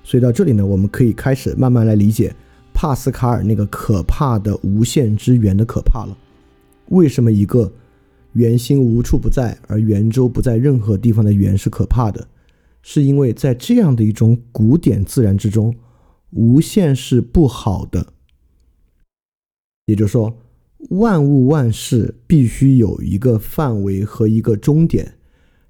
[0.07, 2.33] 所以到这里呢，我们可以开始慢慢来理解
[2.73, 6.17] 帕斯卡尔那个可怕的无限之圆的可怕了。
[6.87, 7.69] 为什么一个？
[8.33, 12.27] 圆心无处不在，而圆周不在任何地方的圆是可怕的，
[12.83, 15.75] 是因为在这样的一种古典自然之中，
[16.29, 18.13] 无限是不好的。
[19.87, 20.37] 也就是说，
[20.91, 25.15] 万物万事必须有一个范围和一个终点，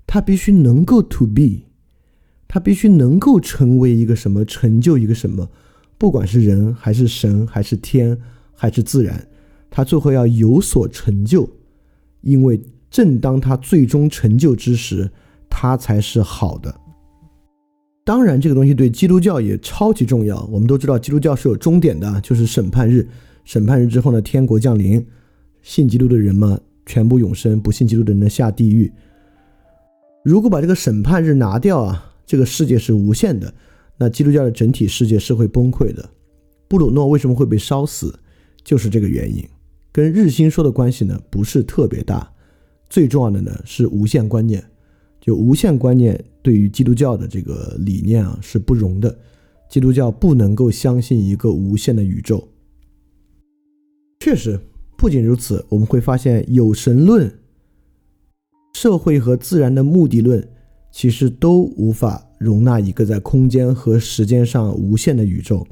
[0.05, 1.66] 它必须能够 to be，
[2.47, 5.49] 他必须能够成为一个什么，成就一个什么，
[5.97, 8.17] 不管是人还是神还是天
[8.55, 9.27] 还是自然，
[9.69, 11.49] 他最后要有所成就。
[12.21, 15.09] 因为正当他最终成就之时，
[15.49, 16.73] 他才是好的。
[18.03, 20.43] 当然，这个东西对基督教也超级重要。
[20.51, 23.07] 我们都知道，基督教是有终点的，就是审判日。
[23.43, 25.05] 审判日之后呢，天国降临，
[25.61, 28.91] 信基督的人嘛，全部永生；不信基督的人呢下地狱。
[30.23, 33.51] 如果把这个审判日拿掉啊，这个世界是无限的，
[33.97, 36.07] 那基督教的整体世界是会崩溃的。
[36.67, 38.13] 布鲁诺为什么会被烧死，
[38.63, 39.43] 就是这个原因。
[39.93, 42.31] 跟日心说的关系呢不是特别大，
[42.89, 44.63] 最重要的呢是无限观念，
[45.21, 49.17] 就无限观念对于基督教的这个理念啊是不容的，
[49.69, 52.45] 基督教不能够相信一个无限的宇宙。
[54.19, 54.59] 确实，
[54.97, 57.33] 不仅如此，我们会发现有神论、
[58.73, 60.45] 社会和自然的目的论，
[60.97, 65.63] 其实都无法容纳一个在空间和时间上无限的宇宙。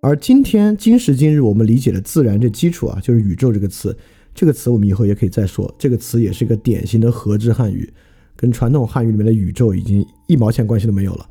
[0.00, 3.94] 而今天今时今日，我们理解的自然这基础啊，就是宇宙这个词。
[4.34, 5.70] 这个词我们以后也可以再说。
[5.78, 7.92] 这个词也是一个典型的合制汉语，
[8.34, 11.28] 跟传统汉语里面的宇宙已经一毛钱关系都没有了。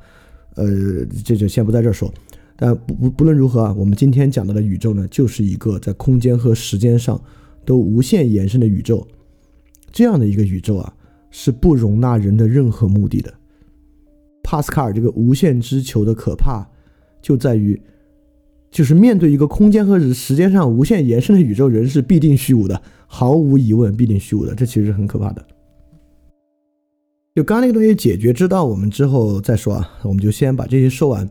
[0.53, 2.13] 呃，这就先不在这儿说。
[2.55, 7.19] 但不不不论如何啊，我们今天讲到的宇宙呢，就是一个在空间和时间上
[7.65, 9.07] 都无限延伸的宇宙。
[9.91, 10.93] 这样的一个宇宙啊，
[11.33, 13.33] 是不容纳人的任何目的的。
[14.41, 16.65] 帕斯卡尔这个无限之球的可怕，
[17.21, 17.81] 就在于。
[18.71, 24.55] 就是面对一个空间和时间上无限延伸的宇宙，人是必定虚无的，毫无疑问必定虚无的。
[24.55, 25.45] 这其实是很可怕的。
[27.35, 29.87] 就刚刚那个东西解决之道，我们之后再说啊。
[30.01, 31.29] 我们就先把这些说完。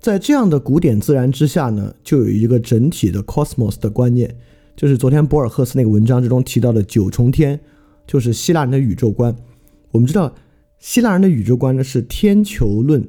[0.00, 4.34] 在这样的古典自然之下呢，就有一个整体的 cosmos 的观念，
[4.74, 7.60] 就是昨天博尔赫斯那个文章之中提到的九重天，
[8.06, 9.34] 就是希腊人的宇宙观。
[9.90, 10.34] 我们知道，
[10.78, 13.06] 希腊人的宇宙观呢是天球论。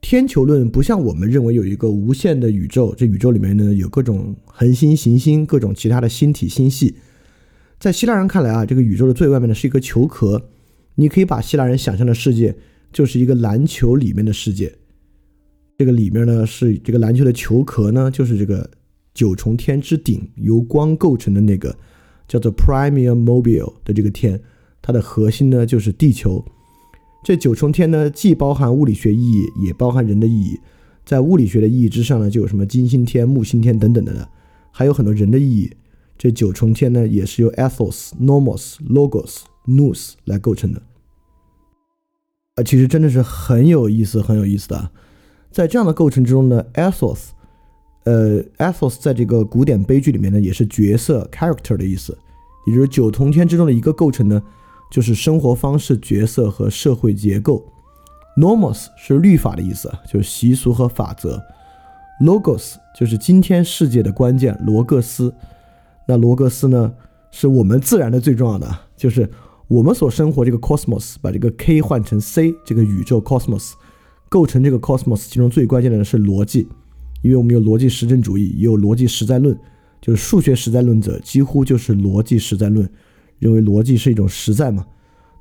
[0.00, 6.94] 天球论不像我们认为有一个无限的宇宙，这宇宙里面呢有各种恒星、行星、各种其他的星体、星系。
[7.80, 10.48] 在希腊人看来啊，这个宇宙的最外面呢是一个球壳，
[10.94, 12.56] 你可以把希腊人想象的世界
[12.92, 14.72] 就是一个篮球里面的世界。
[15.76, 18.70] 这个里面呢是这个篮球的球壳呢，就是这个
[19.14, 21.76] 九重天之顶由光构成的那个
[22.28, 24.40] 叫做 Primum Mobile 的这个天，
[24.80, 26.44] 它的核心呢就是地球。
[27.24, 30.60] 这九重天呢，既包含物理学意义，也包含人的意义。
[31.04, 34.28] 在物理学的意义之上呢，就有什么金星天、木星天等等的呢，
[34.70, 35.72] 还有很多人的意义。
[36.16, 40.82] 这九重天呢，也是由 ethos、nomos、logos、nous 来构成的。
[42.56, 44.90] 啊，其实真的是很有意思，很有意思的。
[45.50, 47.28] 在这样的构成之中呢，ethos，
[48.08, 52.16] 呃，ethos 在这个古典悲剧里面呢，也是角色 character 的意思，
[52.66, 54.42] 也就是九重天之中的一个构成呢。
[54.90, 57.62] 就是生活方式、角色和社会结构。
[58.38, 61.38] Normos 是律法的意思，就是习俗和法则。
[62.24, 65.34] Logos 就是今天世界的关键，罗格斯。
[66.06, 66.94] 那罗格斯呢，
[67.30, 69.28] 是我们自然的最重要的，就是
[69.66, 73.72] 我们所生活这个 cosmos，把这个 k 换成 c，这个宇宙 cosmos，
[74.30, 76.66] 构成这个 cosmos，其中最关键的是逻辑，
[77.22, 79.58] 因为我们有逻辑实证主义，也有逻辑实在论，
[80.00, 82.88] 就是数学实在论者几乎就是逻辑实在论，
[83.38, 84.86] 认为逻辑是一种实在嘛。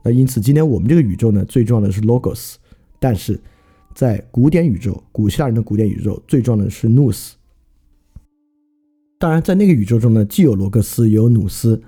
[0.04, 2.56] 那因此今天我们这个宇宙呢，最重要的是 logos，
[3.00, 3.40] 但是
[3.94, 7.32] 在古典宇宙，古希腊人的古典宇宙，最重要的是 nous。
[9.20, 11.82] 当然，在那个宇宙中呢，既有罗格斯，也有努斯。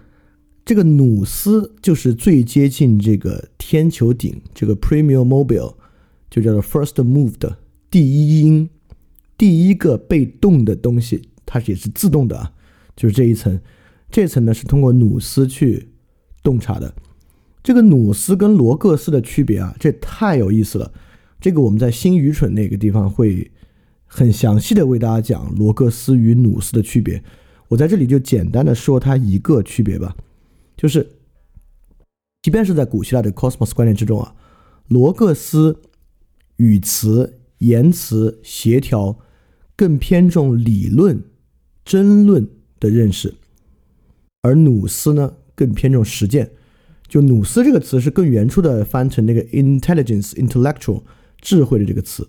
[0.66, 5.74] 这个努斯就是最接近这个天球顶，这个 premium mobile，
[6.30, 7.56] 就叫做 first moved，
[7.90, 8.70] 第一因，
[9.40, 12.52] 第一个被动的东西，它也是自动的啊，
[12.96, 13.60] 就是这一层。
[14.12, 15.90] 这层呢是通过努斯去
[16.44, 16.94] 洞察的。
[17.64, 20.92] 这个努斯跟罗格斯的区别啊，这太有意思了。
[21.42, 23.50] 这个我们在新愚蠢那个地方会。
[24.12, 27.24] 很详细的为大家讲罗格斯与努斯的区别，
[27.68, 30.18] 我在这里就简单的说它一个区别吧，
[30.76, 31.08] 就是，
[32.42, 34.34] 即便是在古希腊的 cosmos 观念之中啊，
[34.88, 35.80] 罗格斯
[36.56, 39.16] 语词、言辞、协调
[39.80, 41.24] 更偏重理论、
[41.86, 42.46] 争论
[42.82, 43.36] 的认识，
[44.42, 46.52] 而努斯呢更偏重实践。
[47.08, 51.04] 就努斯这个词是更原初的翻成那个 intelligence、intellectual
[51.40, 52.28] 智慧的这个词。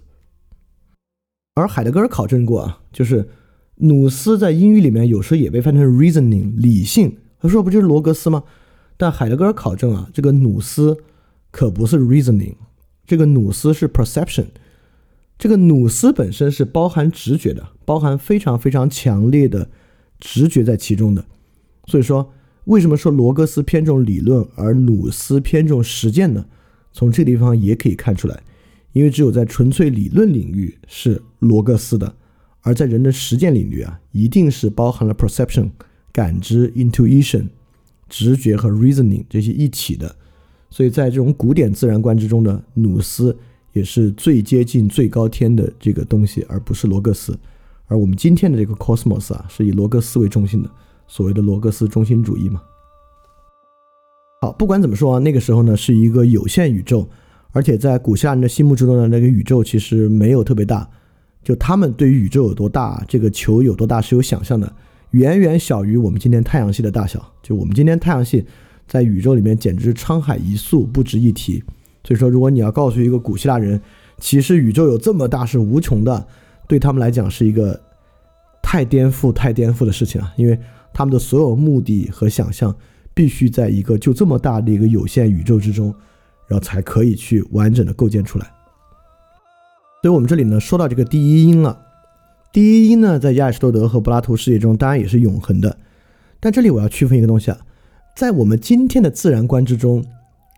[1.57, 3.29] 而海德格尔考证过啊，就是
[3.79, 8.45] 努斯在英语里面有时候也被翻成 reasoning 理性，他说不就是罗格斯吗？
[8.97, 10.97] 但海德格尔考证啊，这个努斯
[11.51, 12.55] 可不是 reasoning，
[13.05, 14.47] 这个努斯是 perception，
[15.41, 19.71] 这个努斯本身是包含直觉的，包含非常非常强烈的
[20.19, 21.25] 直觉在其中的。
[21.87, 22.31] 所以说，
[22.67, 26.45] 为什么说罗格斯偏重理论，而努斯偏重实践呢？
[26.93, 28.43] 从这个地方也可以看出来。
[28.93, 32.15] 因为只有在纯粹理论领域是罗格斯的，
[32.61, 35.71] 而在人的实践领域啊，一定是包含了 perception
[36.13, 37.47] 感知、intuition
[38.11, 40.15] 直觉和 reasoning 这些一体的。
[40.69, 43.35] 所以在这种古典自然观之中的努斯
[43.73, 47.39] 也是最接近最高天的这个东西，而不是罗格斯。
[47.87, 50.71] 而我们今天的这个 cosmos 啊，是以罗格斯为中心的，
[51.07, 52.61] 所谓的罗格斯中心主义嘛。
[54.43, 57.09] 好，不管怎么说啊，那个时候呢是一个有限宇宙。
[57.53, 60.89] 而且在古希腊人的心目之中的那个宇宙其实没有特别大，
[61.43, 64.73] 就他们对于宇宙有多大，这个球有多大是有想象的，
[65.11, 67.33] 远远小于我们今天太阳系的大小。
[67.43, 68.47] 就我们今天太阳系
[68.87, 71.61] 在宇宙里面简直沧海一粟，不值一提。
[72.05, 73.81] 所以说，如果你要告诉一个古希腊人，
[74.19, 76.27] 其实宇宙有这么大是无穷的，
[76.67, 77.81] 对他们来讲是一个
[78.63, 80.59] 太颠覆、太颠覆的事情啊，因为
[80.93, 82.75] 他们的所有目的和想象
[83.15, 85.95] 必须在一个就这么大的一个有限宇宙之中。
[86.51, 88.45] 然后才可以去完整的构建出来。
[90.03, 91.81] 所以，我们这里呢说到这个第一因了。
[92.53, 95.79] 第一因呢，在亚里士多德和柏拉图世界中，当然也是永恒的。
[96.41, 97.59] 但这里我要区分一个东西啊，
[98.17, 100.05] 在我们今天的自然观之中，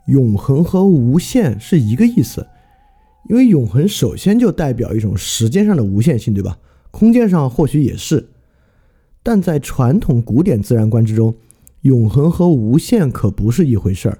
[0.06, 2.46] 永恒和无限是一个意思。
[3.28, 6.58] 因为永恒首先就代表一种时间上的无限性，对吧？
[6.90, 8.28] 空间上或许也是。
[9.22, 11.34] 但在传统古典自然观之中，
[11.82, 14.18] 永恒和无限可不是一回事儿。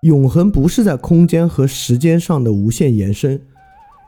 [0.00, 3.40] 永恒不是在空间和时间上的无限延伸，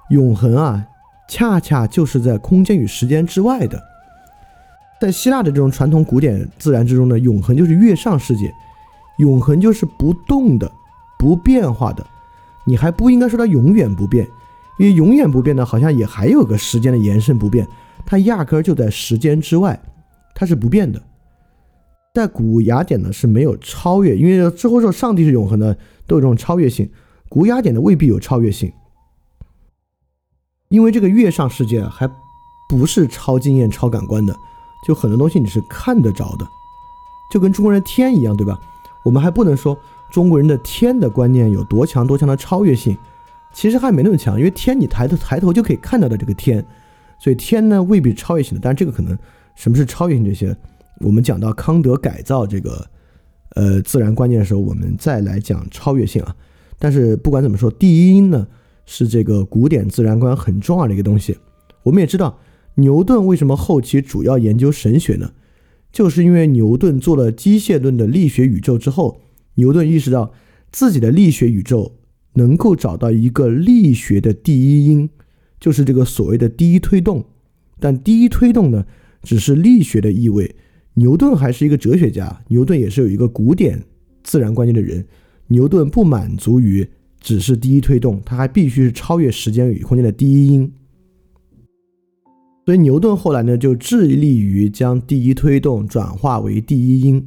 [0.09, 0.87] 永恒啊，
[1.29, 3.83] 恰恰就是在空间与时间之外的。
[5.01, 8.51] 在希腊的这种传统古典自然之中呢，永恒就是月上世界，
[9.21, 10.71] 永恒就是不动的、
[11.19, 12.05] 不变化的。
[12.65, 14.27] 你还不应该说它永远不变，
[14.79, 17.67] 因为永远不变的，好像也还有个时间的延伸不变，
[18.07, 19.81] 它压根儿就在时间之外，
[20.35, 21.03] 它是不变的。
[22.15, 26.91] 在古雅典呢是没有超越，因为之后说上帝是永恒的，都有这种超越性。
[27.29, 28.73] 古雅典的未必有超越性，
[30.69, 32.11] 因为这个月上世界还
[32.69, 34.35] 不是超经验、超感官的，
[34.87, 36.47] 就很多东西你是看得着的，
[37.33, 38.59] 就跟中国人天一样，对吧？
[39.05, 39.79] 我们还不能说
[40.11, 42.97] 中国人的天的观念有多强、多强的超越性，
[43.53, 46.65] 其实还没那么强，因为天你抬头抬头就可以看到的这个天，
[47.19, 48.61] 所以天呢未必超越性的。
[48.63, 49.17] 但是这个可能
[49.55, 50.57] 什么是超越性这些？
[51.01, 52.85] 我们讲到康德改造这个，
[53.55, 56.37] 呃，自然观念的时候，我们再来讲超越性啊。
[56.79, 58.47] 但是不管怎么说，第一呢
[58.85, 61.39] 是这个古典自然观很重要的一个东西。
[61.83, 62.39] 我们也知道，
[62.75, 65.31] 牛顿为什么后期主要研究神学呢？
[65.93, 69.21] 就是因为牛顿做了机械论的力学宇宙之后，
[69.55, 70.33] 牛顿意识到
[70.71, 71.97] 自己的力学宇宙
[72.35, 75.11] 能够找到一个力学的第一因，
[75.59, 77.25] 就是这个所谓的第一推动。
[77.79, 78.87] 但第一推动呢，
[79.23, 80.55] 只是力学的意味。
[80.95, 83.83] 牛顿还是一个哲学家，牛顿也是有一个古典
[84.23, 85.07] 自然观念的人。
[85.49, 86.87] 牛顿不满足于
[87.21, 90.73] 只是第一推动，他还必须是超越时间与空间的第一因。
[92.67, 97.21] 所以牛顿后来呢，就致力于将第一推动转化为第一因。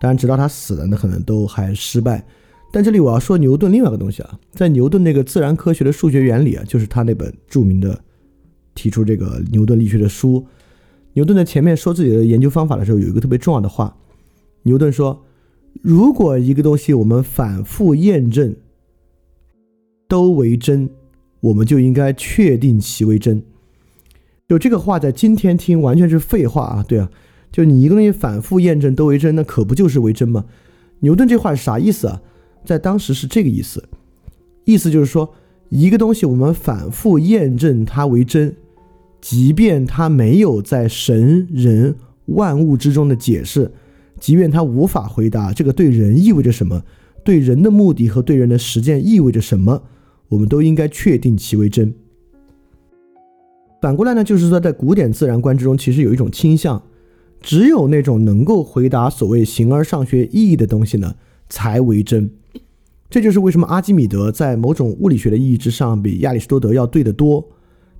[0.00, 2.24] 当然，直到他死了，那可能都还失败。
[2.72, 8.00] 但这里我要说牛顿另外一个东西啊，在牛顿那个自然科学的数学原理啊，就是他那本著名的
[8.74, 10.46] 提出这个牛顿力学的书。
[11.12, 13.94] 牛顿在前面说自己的研究方法的时候，有一个特别重要的话。
[14.62, 15.20] 牛顿说
[15.82, 18.54] ：“如果一个东西我们反复验证
[20.06, 20.88] 都为真，
[21.40, 23.42] 我们就应该确定其为真。”
[24.50, 26.84] 就这个话在今天听完全是废话啊！
[26.88, 27.08] 对啊，
[27.52, 30.44] 就你一个东西反复验证都为真，那可不就是为真吗？
[30.98, 32.20] 牛顿这话是啥意思啊？
[32.64, 33.88] 在当时是这个意思，
[34.64, 35.32] 意思就是说，
[35.68, 38.56] 一个东西我们反复验证它为真，
[39.20, 41.94] 即便它没有在神人
[42.26, 43.70] 万物之中的解释，
[44.18, 46.82] 即便它无法回答这个对人意味着什么，
[47.22, 49.84] 对人的目的和对人的实践意味着什么，
[50.30, 51.94] 我们都应该确定其为真。
[53.80, 56.82] 反过来呢，就是说，在古典自然观之中，其实有一种倾向，
[57.40, 61.14] 只有那种能够回答所谓形而上学意义的东西呢，
[61.48, 62.30] 才为真。
[63.08, 67.44] 这就是为什么阿基米德在某种物理学的意义之上比亚里士多德要对得多，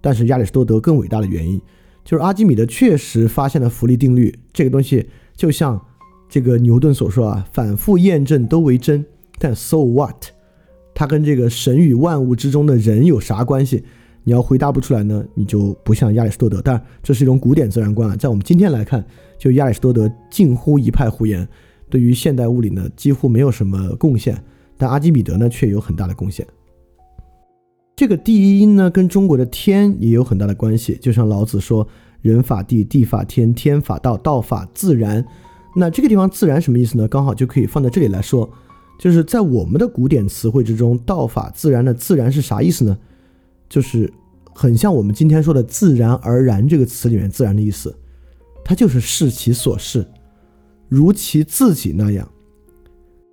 [0.00, 1.60] 但是亚里士多德更伟大的原因，
[2.04, 5.80] 就是阿基米德确实发现了浮力定律这个东西，就像
[6.28, 9.04] 这个牛顿所说啊，反复验证都为真。
[9.38, 10.26] 但 so what？
[10.94, 13.82] 它跟这个神与万物之中的人有啥关系？
[14.24, 16.60] 你要回答不出来呢，你就不像亚里士多德。
[16.62, 19.04] 但这是一种古典自然观啊，在我们今天来看，
[19.38, 21.48] 就亚里士多德近乎一派胡言，
[21.88, 24.42] 对于现代物理呢几乎没有什么贡献。
[24.76, 26.46] 但阿基米德呢，却有很大的贡献。
[27.96, 30.96] 这个第一因呢，跟中国的天也有很大的关系。
[31.02, 31.86] 就像老子说
[32.22, 35.22] ：“人法地，地法天，天法道，道法自然。”
[35.76, 37.06] 那这个地方“自然”什么意思呢？
[37.06, 38.48] 刚好就可以放在这里来说，
[38.98, 42.96] 就是在我们的古典词汇之中，“道法自然”的“自然”是啥意思呢？
[43.70, 44.12] 就是
[44.54, 47.96] 很像我们今天说的“自然而然”这个词里面“自然”的意思，
[48.62, 50.06] 它就是视其所视，
[50.88, 52.28] 如其自己那样。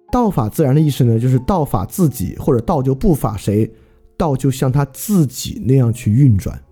[0.10, 3.70] 道法自然的意思呢，就是道法自己，或者道就不法谁，
[4.16, 6.64] 道就像他自己那样去运转。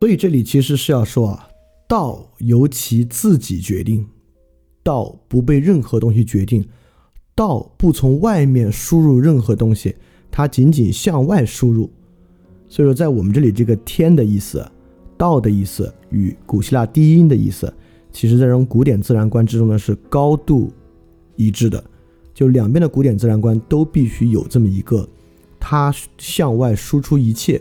[0.00, 1.48] 所以这里其实是要说啊，
[1.88, 4.06] 道由其自己决定，
[4.82, 6.66] 道不被任何东西决定，
[7.34, 9.96] 道不从外面输入任何东西，
[10.30, 11.90] 它仅仅向外输入。
[12.68, 14.66] 所以说，在我们这里，这个天的意思，
[15.16, 17.72] 道的意思与古希腊第一音的意思，
[18.12, 20.72] 其实在这种古典自然观之中呢，是高度。
[21.38, 21.84] 一致的，
[22.32, 25.06] 就两边的古典自然观都必须有这么一个，
[25.60, 27.60] 它向外输出一切，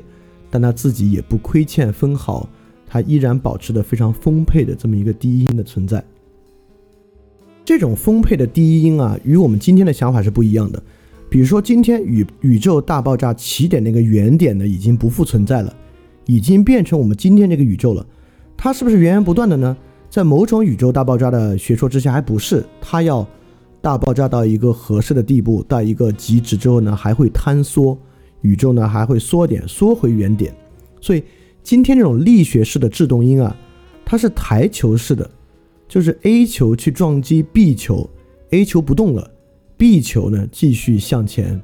[0.49, 2.47] 但它自己也不亏欠分毫，
[2.88, 6.01] 它依然保持的非常丰沛的这么一个第一音的存在。
[7.66, 10.82] 这种丰沛的第一音啊，与我们今天的想法是不一样的。
[11.36, 15.75] 比如说，今天宇宇宙大爆炸起点那个原点呢，已经不复存在了，
[16.27, 18.07] 已经变成我们今天这个宇宙了。
[18.55, 19.75] 它是不是源源不断的呢？
[20.09, 23.27] 在某种宇宙大爆炸的学说之下，还不是，它要。
[23.81, 27.99] 大爆炸到一个合适的地步，到一个极值之后呢，还会坍缩，
[28.39, 30.55] 宇宙呢还会缩点，缩回原点。
[31.01, 31.21] 所以
[31.61, 33.53] 今天这种力学式的制动音啊，
[34.05, 35.29] 它是台球式的，
[35.86, 38.09] 就是 A 球去撞击 B 球
[38.51, 39.29] ，A 球不动了
[39.78, 41.59] 地球呢继续向前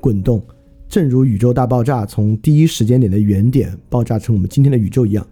[0.00, 0.42] 滚动，
[0.88, 5.26] 正如宇宙大爆炸从第一时间点的原点爆炸成我们今天的宇宙一样，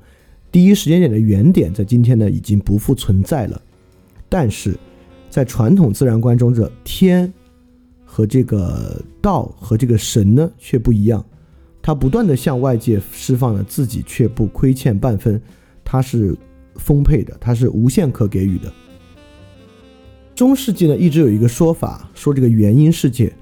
[0.51, 3.61] 第一时间点的原点在今天呢已经不复存在了，
[4.29, 4.77] 但是。
[5.29, 7.31] 在传统自然观中，这天
[8.07, 11.23] 和这个道和这个神呢却不一样，
[11.83, 15.39] 它不断的向外界释放了自己，却不亏欠半分，
[15.85, 16.35] 它是
[16.77, 18.73] 丰沛的，它是无限可给予的。
[20.37, 23.33] 中世纪呢一直有一个说法，说这个原因世界，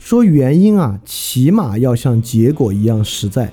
[0.00, 3.48] 说原因啊起码要像结果一样实在。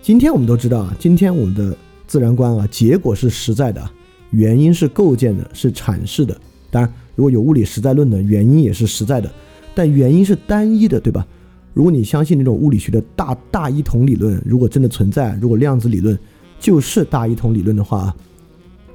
[0.00, 3.90] 今天我们都知道啊，今天我们的自然观啊，结果是实在的，
[4.30, 6.90] 原因是构建的，是阐释的，当然。
[7.16, 9.30] 如果有物理实在论的原因也是实在的，
[9.74, 11.26] 但原因是单一的，对吧？
[11.74, 16.16] 如果你相信那种物理学的大大一统理论，如果真的存在，如果量子理论
[16.60, 18.14] 就是大一统理论的话，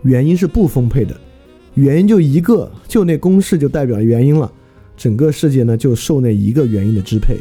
[0.03, 1.15] 原因是不丰沛的，
[1.77, 4.51] 原因就一个，就那公式就代表原因了，
[4.97, 7.37] 整个世界呢就受那一个原因的支配。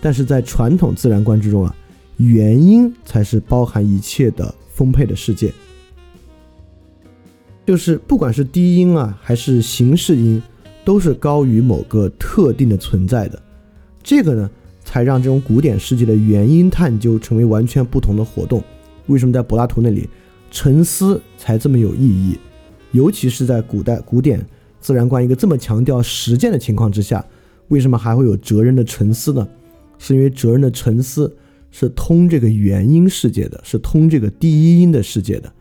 [0.00, 1.72] 但是在传统自然观之中啊，
[2.16, 5.52] 原因才是包含一切的丰沛的世界。
[7.64, 10.42] 就是不管是低音啊，还是形式音，
[10.84, 13.40] 都是高于某个特定的存在的。
[14.02, 14.50] 这个呢，
[14.84, 18.60] 才让这种古典世界的原因探究成为完全不同的活动。
[19.06, 20.08] 为什么在柏拉图那里，
[20.50, 22.36] 沉思才这么有意义？
[22.92, 24.44] 尤其是在古代古典
[24.80, 27.24] 自然观一个这么强调实践的情况之下，
[27.68, 29.46] 为什么还会有哲人的沉思呢？
[29.98, 31.36] 是因为哲人的沉思
[31.70, 35.52] 是通这个原因世界的，是通这个第一因的世界的。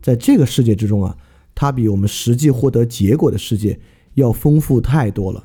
[0.00, 1.16] 在这个世界之中啊。
[1.52, 3.78] 它比我们实际获得结果的世界
[4.14, 5.44] 要丰富太多了。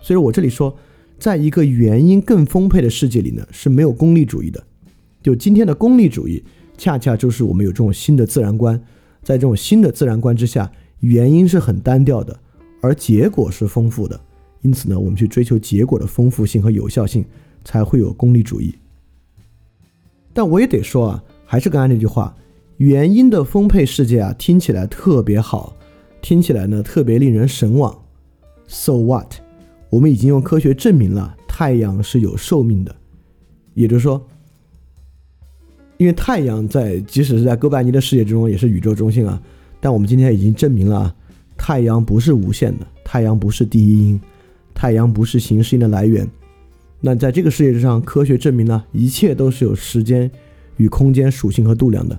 [0.00, 0.74] 所以我这里说，
[1.18, 4.64] 在一个原因更丰沛的世界里呢，是没有功利主义的。
[5.22, 6.42] 就今天的功利主义，
[6.78, 8.82] 恰恰就是我们有这种新的自然观，
[9.22, 12.38] 在这种新的自然观之下，原因是很单调的，
[12.80, 14.18] 而结果是丰富的。
[14.62, 17.24] 因此呢，我们去追求结果的丰富性和有效性，
[17.64, 18.74] 才会有功利主义。
[20.32, 22.36] 但我也得说啊，还是刚才那句话，
[22.76, 25.76] 原因的丰沛世界啊，听起来特别好，
[26.20, 28.02] 听起来呢特别令人神往。
[28.66, 29.34] So what？
[29.88, 32.94] 我们已经用科学证明了太阳是有寿命的，
[33.74, 34.24] 也就是说，
[36.00, 39.38] 因为太阳在即使是在哥白尼的世界之中也是宇宙中心啊，
[39.80, 41.14] 但我们今天已经证明了
[41.58, 44.18] 太阳不是无限的，太阳不是第一因。
[44.72, 46.26] 太阳不是形式因的来源，
[47.02, 50.30] 那在这个世界之上，科学证明呢，一切都是有时间
[50.78, 52.18] 与空间属性和度量的，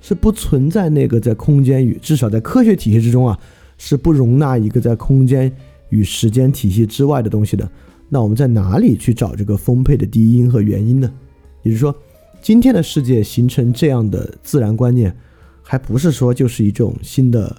[0.00, 3.38] 是不存在那个在空间与至少在科学体系之中啊，
[3.78, 5.52] 是不容纳一个在空间
[5.90, 7.70] 与时间体系之外的东西的。
[8.08, 11.08] 那我们在哪里去找这个丰沛的第一因和原因呢？
[11.62, 11.94] 也就是说，
[12.42, 15.14] 今天的世界形成这样的自然观念，
[15.62, 17.54] 还不是说就是一种新的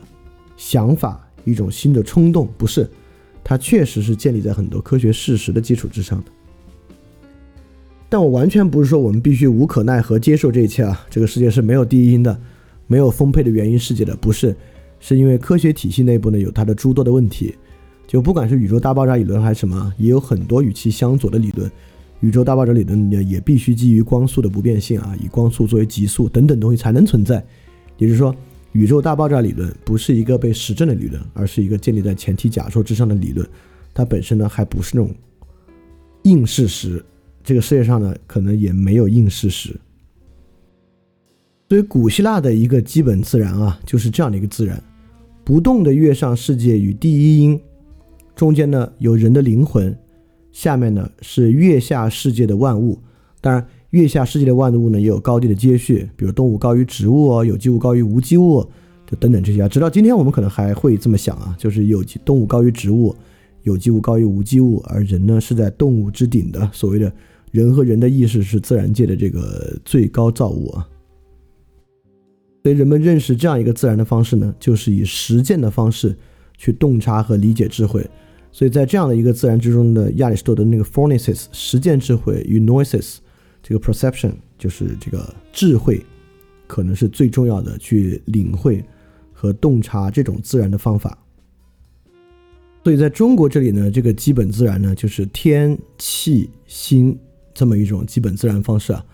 [0.57, 2.89] 想法，一种新的冲动，不是。
[3.43, 6.32] 它确实是建立在很多科学事实的基础之上的，
[8.07, 11.03] 但我完全不是说我们必须无可奈何接受这一切啊！
[11.09, 12.39] 这个世界是没有第一因的，
[12.86, 14.55] 没有丰沛的原因世界的，不是，
[14.99, 17.55] 是因为科学体系内部呢有它的诸多的问题，
[18.05, 21.69] 就不管是宇宙大爆炸理论还是什么，也有很多与其相左的理论。
[22.22, 27.45] 宇宙大爆炸理论呢也必须基于光速的不变性啊，以光速作为极速等等东西才能存在，
[27.97, 28.36] 也就是说。
[28.74, 33.45] 宇宙大爆炸理论不是一个被实证的理论，而是一个建立在前提假说之上的理论。
[33.93, 35.13] 它本身呢，还不是那种
[36.24, 37.03] 硬事实。
[37.43, 39.78] 这个世界上呢，可能也没有硬事实。
[41.67, 44.82] 所以，古希腊的一个基本自然啊，就是这样的一个自然：
[45.43, 47.59] 不动的月上世界与第一因，
[48.38, 49.93] 中间呢有人的灵魂，
[50.51, 52.99] 下面呢是月下世界的万物。
[53.39, 53.65] 当然。
[53.91, 58.65] 月下世界的万物呢，也有高低的接续，比如动物高于植物哦，有机物高于无机物，
[59.05, 59.67] 就等等这些啊。
[59.67, 63.13] 直到今天，我们可能还会这么想啊，就是有机动物高于植物，
[63.63, 66.69] 有机物高于无机物，而人呢是在动物之顶的。
[66.71, 67.11] 所谓的
[67.51, 70.87] 人和人的意识是自然界的这个最高造物啊。
[72.63, 76.15] 所以人们认识这样一个自然的方式呢，就是以实践的方式
[76.55, 78.09] 去洞察和理解智慧。
[78.51, 83.17] 所以在这样的一个自然之中的亚里士多德那个 phronesis 实践智慧与 noises。
[83.63, 86.03] 这个 perception 就是这个智慧，
[86.65, 88.83] 可能是最重要的去领会
[89.31, 91.15] 和洞察这种自然的方法。
[92.83, 97.15] 所以在中国这里呢，这个基本自然呢，就是天气心
[97.53, 99.05] 这么一种基本自然方式啊。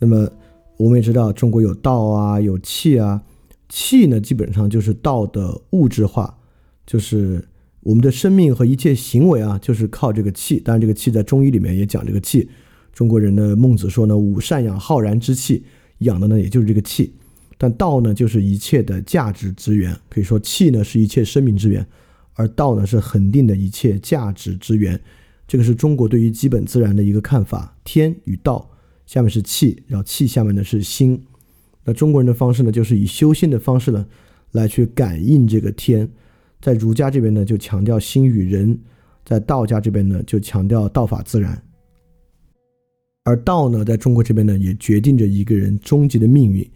[0.00, 0.28] 那么
[0.76, 3.22] 我们也知道，中国有道啊，有气啊。
[3.68, 6.36] 气呢，基本上就是道的物质化，
[6.84, 7.42] 就是
[7.82, 10.60] 我们的生命和一切行为啊，就是靠这个气。
[10.60, 12.48] 当然，这个气在中医里面也讲这个气。
[12.92, 15.64] 中国人的孟子说呢：“五善养浩然之气，
[15.98, 17.12] 养的呢也就是这个气。
[17.58, 19.96] 但道呢，就是一切的价值之源。
[20.08, 21.84] 可以说，气呢是一切生命之源，
[22.34, 25.00] 而道呢是恒定的一切价值之源。
[25.48, 27.76] 这个是中国对于基本自然的一个看法。
[27.82, 28.70] 天与道，
[29.06, 31.20] 下面是气，然后气下面呢是心。
[31.84, 34.06] 那中国人的方式呢，就是以修心的方式呢
[34.52, 36.08] 来去感应这个天。
[36.62, 38.74] 在儒家这边呢，就强调心与人；
[39.24, 41.60] 在道家这边呢，就强调道法自然。”
[43.24, 46.66] 而道呢，在中国这边呢，也决定着一个人终极的命运。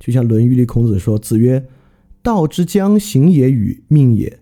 [0.00, 1.64] 就像《论语》里孔子说：“子曰，
[2.22, 4.38] 道之将行也与命也，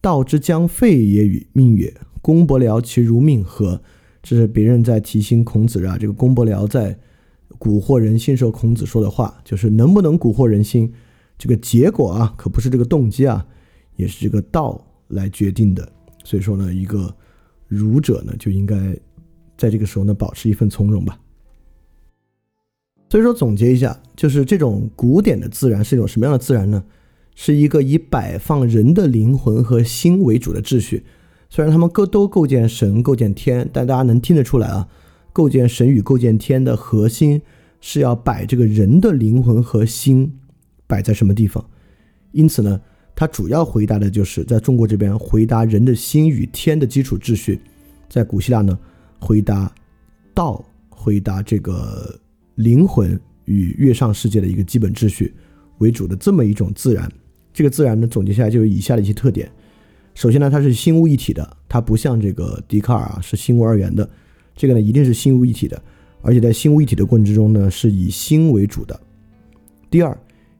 [0.00, 1.92] 道之将废也与命也。
[2.22, 3.82] 公伯僚其如命何？”
[4.22, 5.96] 这是别人在提醒孔子啊。
[5.96, 6.98] 这个公伯僚在
[7.60, 10.92] 蛊惑人心时候，孔子说的话，就是能不能蛊惑人心，
[11.38, 13.46] 这个结果啊，可不是这个动机啊，
[13.96, 15.90] 也是这个道来决定的。
[16.24, 17.14] 所以说呢，一个
[17.66, 18.96] 儒者呢，就应该。
[19.58, 21.18] 在这个时候呢，保持一份从容吧。
[23.08, 26.84] 所以说，总结一下，就是这种古典的自然是一种什么样的自然呢？
[27.34, 31.06] 是一个以摆放人的灵魂和心为主的秩序。
[31.48, 34.88] 虽然他们构都构建神、构建天，但大家能听得出来啊，
[35.32, 37.40] 构建神与构建天的核心
[37.80, 40.38] 是要摆这个人的灵魂和心
[40.86, 41.64] 摆在什么地方。
[42.32, 42.82] 因此呢，
[43.16, 47.58] 它主要回答的就是在中国这边回答人的心与天的基础秩序，
[48.08, 48.78] 在古希腊呢。
[49.18, 49.74] 回答
[50.34, 52.20] 道，回答这个
[52.56, 55.34] 灵魂与月上世界的一个基本秩序
[55.78, 57.10] 为主的这么一种自然，
[57.54, 59.50] 这个自然呢总结下来就有以下的一些特点。
[60.14, 64.08] 首先呢，它是心物一体的，它不像这个笛卡尔啊是心物二元的，
[64.54, 65.82] 这个呢一定是心物一体的，
[66.20, 69.00] 而且在心物一体的过程之中呢是以心为主的。
[69.90, 70.16] 第二，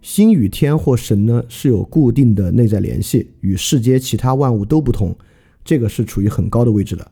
[0.06, 5.12] 心与天或神呢是有固定的内在联系，与世间其他万物都不同，
[5.64, 7.10] 这个是处于很高的位置的。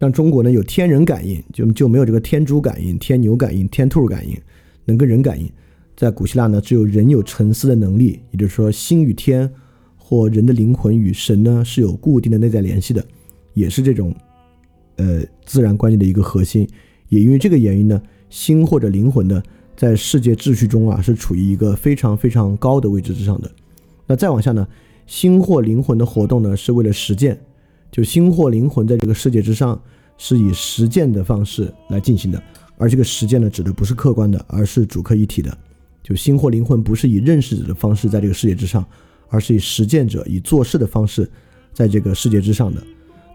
[0.00, 4.38] 像中国呢有天人感应，就就没有这个天猪感应、天牛感应、天兔感应，
[4.84, 5.50] 能跟人感应。
[5.96, 9.50] 在古希腊呢，只有人有沉思的能力，也就是说，心与天
[9.96, 13.02] 或人的灵魂与神呢是有固定的内在联系的，
[13.54, 14.14] 也是这种
[14.96, 16.68] 呃自然观念的一个核心。
[17.08, 19.42] 也因为这个原因呢，心或者灵魂呢。
[19.76, 23.50] 在世界秩序中啊，是处于一个非常非常高的位置之上的。
[24.06, 24.66] 那再往下呢，
[25.06, 27.38] 心或灵魂的活动呢，是为了实践。
[27.90, 29.80] 就心或灵魂在这个世界之上，
[30.18, 32.42] 是以实践的方式来进行的。
[32.76, 35.56] 而这个实践呢，指的不是客观的，而是主客一体的。
[36.02, 38.84] 就心或灵魂不是以认识者的方式在这个世界之上，
[39.28, 41.30] 而是以实践者以做事的方式
[41.72, 42.82] 在这个世界之上的。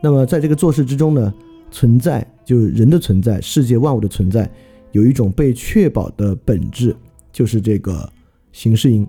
[0.02, 1.34] 那么在这个做事之中呢，
[1.72, 4.50] 存在就是人的存在，世界万物的存在。
[4.92, 6.96] 有一种被确保的本质，
[7.32, 8.12] 就是这个
[8.52, 9.08] 形式因。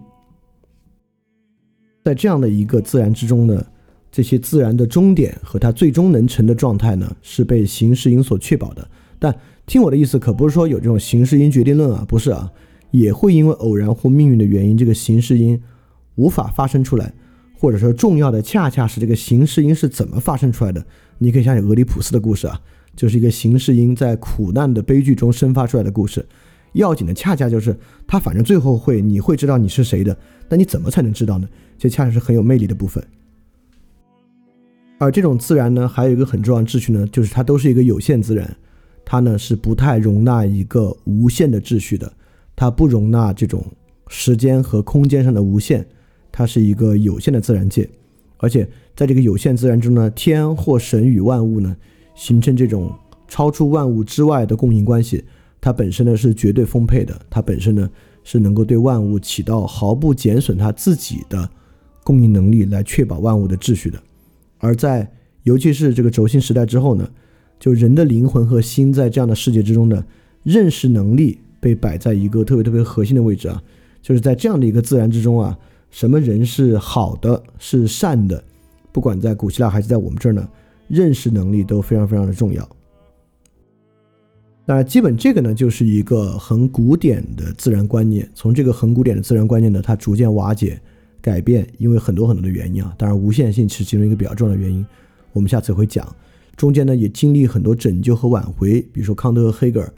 [2.05, 3.65] 在这样的一个自然之中呢，
[4.11, 8.89] 这些自然的终点和它最终能成的状态呢，是被形式因所确保的。
[9.19, 9.35] 但
[9.67, 12.51] 听我的意思，可不是说有这种形式因决定论啊，不是啊，
[12.91, 15.61] 也会因为偶然或命运的原因，这个形式因
[16.15, 17.13] 无法发生出来，
[17.59, 20.85] 或者说重要的恰恰是这个形式因是怎么发生出来的。
[21.19, 22.61] 你可以想想俄狄浦斯的故事啊。
[22.97, 26.27] 就是一个形式因在苦难的悲剧中生发出来的故事，
[26.73, 27.75] 要紧的恰恰就是
[28.07, 30.17] 他，反正最后会你会知道你是谁的，
[30.49, 31.49] 那你怎么才能知道呢？
[31.79, 33.03] 这恰恰是很有魅力的部分。
[34.99, 38.55] 而这种自然呢，还有一个很重要的秩序呢，就是它都是一个有限自然，
[39.05, 42.13] 它呢是不太容纳一个无限的秩序的，
[42.55, 43.65] 它不容纳这种
[44.09, 45.87] 时间和空间上的无限，
[46.31, 47.89] 它是一个有限的自然界，
[48.37, 51.75] 而且在这个有限自然中呢，天或神与万物呢。
[52.21, 52.93] 形成这种
[53.27, 55.25] 超出万物之外的供应关系，
[55.59, 57.89] 它本身呢是绝对丰沛的，它本身呢
[58.23, 61.49] 是能够对万物起到毫不减损它自己的
[62.05, 63.99] 供应能力，来确保万物的秩序的。
[64.59, 65.11] 而在
[65.45, 67.09] 尤其是这个轴心时代之后呢，
[67.59, 70.05] 就人的灵魂和心在这样的世界之中呢，
[70.43, 73.63] 认识能力被摆在一个特别特别核心的位置啊，
[74.03, 75.59] 就是在这样的一个自然之中啊，
[75.91, 78.45] 什么人是好的，是善的，
[78.93, 80.47] 不管在古希腊还是在我们这儿呢。
[80.91, 82.69] 认识能力都非常非常的重要。
[84.67, 88.29] 那基本这个呢，就是一个很古典的自然观念。
[88.35, 90.81] 从这个很古典的自然观念呢，它逐渐瓦解、
[91.21, 92.95] 改变，因为很多很多的原因啊。
[92.99, 94.85] 当然，无限性是其中一个比较重要的原因。
[95.33, 96.07] 我们下次会讲。
[96.57, 98.81] 中间呢，也经历很多拯救和挽回。
[98.93, 99.93] 比如说，康德和黑格尔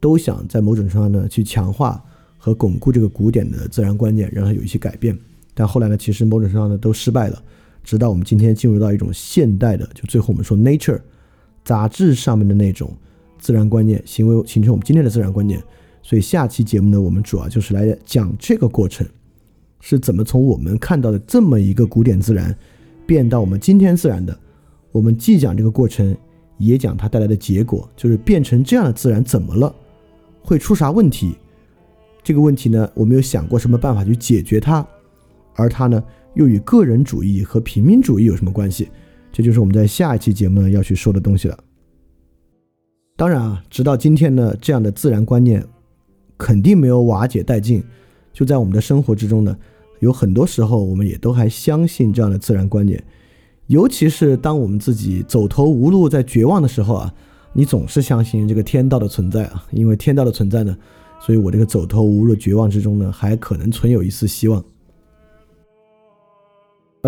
[0.00, 2.02] 都想在某种程度上呢，去强化
[2.36, 5.16] 和巩固这个古典的自然观念，让它有一些改变。
[5.54, 7.42] 但后来呢，其实某种程度上呢，都失败了。
[7.88, 10.96] 直到我们今天进入到一种现代的，就最后我们说《Nature》
[11.64, 12.94] 杂志上面的那种
[13.38, 15.58] 自然观念，行为形成我们今天的自然观念。
[16.02, 19.06] 所以下期节目呢，我们主要就是来讲这个过程
[19.80, 22.54] 是怎么从我们看到的这么一个古典自然
[23.06, 24.38] 变到我们今天自然的。
[24.92, 26.14] 我们既讲这个过程，
[26.58, 29.74] 也讲它带来的结果，就是变成这样的自然怎么了，
[30.42, 31.34] 会出啥问题？
[32.22, 34.86] 这个问题呢，我们有想过什么办法去解决它？
[35.58, 36.02] 而它呢？
[36.34, 38.88] 又与个人主义和平民主义有什么关系？
[39.32, 41.58] 这就是我们在下一期节目呢要去说的东西了。
[43.16, 45.66] 当然啊，直到今天呢，这样的自然观念
[46.36, 47.82] 肯定没有瓦解殆尽。
[48.32, 49.56] 就在我们的生活之中呢，
[49.98, 53.02] 有很多时候我们也都还相信这样的自然观念。
[53.66, 57.12] 尤其是当我们自己走投无路、在绝望的时候啊，
[57.52, 59.66] 你总是相信这个天道的存在啊。
[59.72, 60.76] 因为天道的存在呢，
[61.20, 64.64] 所以我这个走投无路、绝望之中呢，还可能存有一丝希望。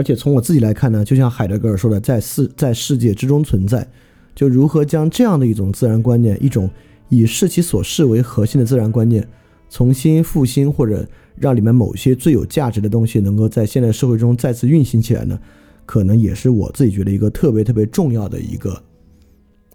[0.01, 3.87] 而且从我自己来看呢，就像海德格尔说的，在世在世界之中存在，
[4.35, 6.71] 就如何将这样的一种自然观念，一种
[7.11, 9.29] 以视其所视为核心的自然观念，
[9.69, 15.39] 重新复兴或者让里面某些最有价值的东西能够在现代社会中再次运行起来呢？
[15.85, 18.83] 可能也是我自己觉得一个特别特别重要的一个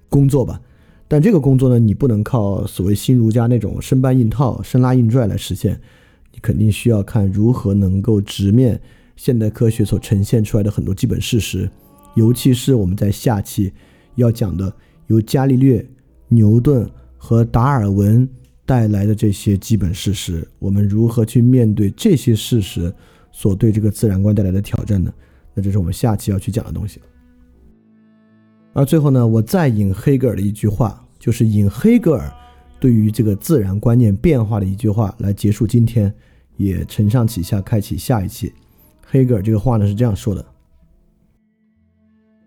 [0.09, 0.59] 工作吧。
[1.07, 5.79] 但这个工作呢，你不能靠所谓新儒家那种生搬硬套、生拉硬拽来实现，
[6.33, 8.81] 你肯定需要看如何能够直面。
[9.15, 11.69] 现代科学所呈现出来的很多基本事实，
[12.15, 13.71] 尤其是我们在下期
[14.15, 14.73] 要讲的
[15.07, 15.85] 由伽利略、
[16.27, 18.27] 牛顿和达尔文
[18.65, 22.93] 带来的这些基本事实，我们如何去面对这些事实
[23.31, 25.13] 所对这个自然观带来的挑战呢？
[25.53, 26.99] 那这是我们下期要去讲的东西。
[28.73, 32.29] 而最后呢，我再引黑格尔的一句话，就是引黑格尔
[32.79, 36.13] 对于这个自然观念变化的一句话来结束今天，
[36.57, 38.51] 也承上启下，开启下一期。
[39.05, 40.43] 黑格尔这个话呢是这样说的：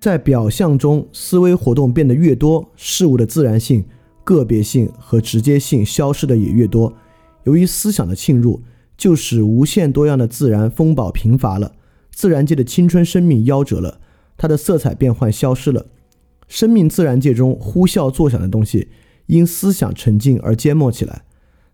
[0.01, 3.85] 在表象中，思维活动变得越多，事物的自然性、
[4.25, 6.93] 个别性和直接性消失的也越多。
[7.45, 8.61] 由于思想的侵入，
[8.97, 11.73] 就使无限多样的自然风暴贫乏了，
[12.11, 14.01] 自然界的青春生命夭折了，
[14.37, 15.87] 它的色彩变幻消失了。
[16.49, 18.89] 生命自然界中呼啸作响的东西，
[19.27, 21.23] 因思想沉静而缄默起来。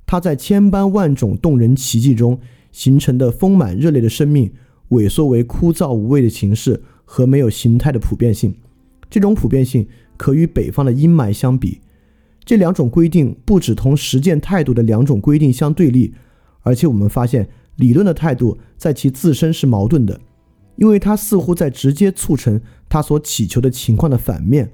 [0.07, 2.39] 它在千般万种动人奇迹中
[2.71, 4.53] 形成的丰满热烈的生命，
[4.95, 8.55] 萎缩为枯燥无味的形式和没有形态的普遍性。
[9.11, 9.87] 这种普遍性
[10.17, 11.81] 可与北方的阴霾相比。
[12.45, 16.13] 这两种规定不只同实践态度的两种规定相对立，
[16.61, 20.21] 而且我们发现理论的态度在其自身是矛盾的，
[20.77, 24.73] 因为它似乎在直接促成它所祈求的情况的反面。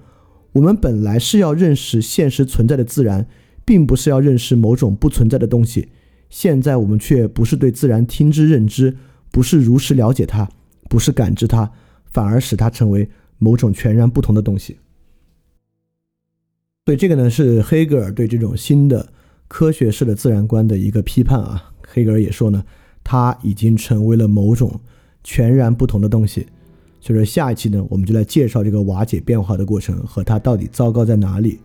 [0.53, 3.29] 我们本来是要认识现实存在的自然，
[3.65, 5.89] 并不是要认识某种不存在的东西。
[6.29, 8.97] 现在我们却不是对自然听之任之，
[9.31, 10.49] 不是如实了解它，
[10.89, 11.71] 不是感知它，
[12.13, 13.09] 反而使它成为
[13.39, 14.79] 某种全然不同的东西。
[16.87, 19.13] 所以这个呢是黑格尔对这种新的
[19.47, 21.73] 科学式的自然观的一个批判啊。
[21.87, 22.65] 黑格尔也说呢，
[23.05, 24.81] 它已经成为了某种
[25.23, 26.47] 全然不同的东西。
[27.01, 31.61] 所以说下一期呢，我们就来介绍这个瓦解变化的过程和它到底糟糕在哪里。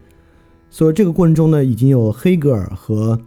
[0.70, 3.20] 所以这个过程中呢，已经有黑格尔和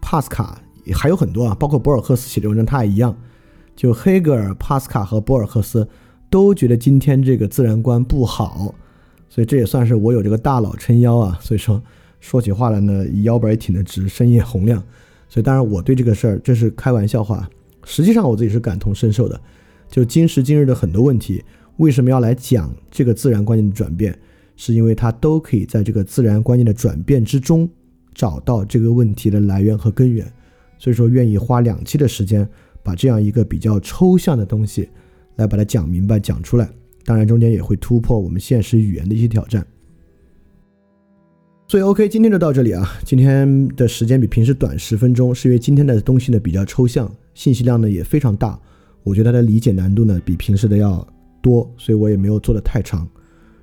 [0.00, 0.60] 帕斯卡，
[0.94, 3.16] 还有很多啊，包括博尔赫斯写的文章，他也一样。
[3.76, 5.86] 就黑格尔、帕斯卡和博尔赫斯
[6.30, 8.74] 都觉得今天这个自然观不好。
[9.28, 11.82] 所以这也算是我有这个大佬撑腰啊，所以说
[12.18, 14.82] 说起话来呢，腰板也挺得直，声音也洪亮。
[15.28, 17.48] 所以当然我对这个事儿这是开玩笑话，
[17.84, 19.38] 实际上我自己是感同身受的。
[19.88, 21.44] 就今时今日的很多问题，
[21.76, 24.18] 为什么要来讲这个自然观念的转变？
[24.56, 27.68] 是因为它都可以在这个自然观念的转变之中
[28.14, 30.26] 找到这个问题的来源和根源。
[30.78, 32.48] 所以说愿意花两期的时间
[32.86, 34.88] 把这样一个比较抽象的东西
[35.34, 36.70] 来把它讲明白、讲出来。
[37.04, 39.66] 当然，中间也会突破我们现实语言的一些挑战。
[41.66, 42.88] 所以，OK，今天就到这里啊。
[43.04, 48.56] 今天的时间比平时短十分钟，是因为今天的东西呢比较抽象，信息量呢也非常大。
[49.02, 51.04] 我觉得它的理解难度呢比平时的要
[51.42, 53.08] 多，所以我也没有做的太长。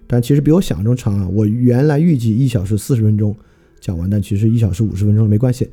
[0.05, 1.27] 但其实比我想象中长啊。
[1.29, 3.33] 我原来预计一小时四十分钟
[3.79, 5.69] 讲完，但其实一小时五十分钟没关系。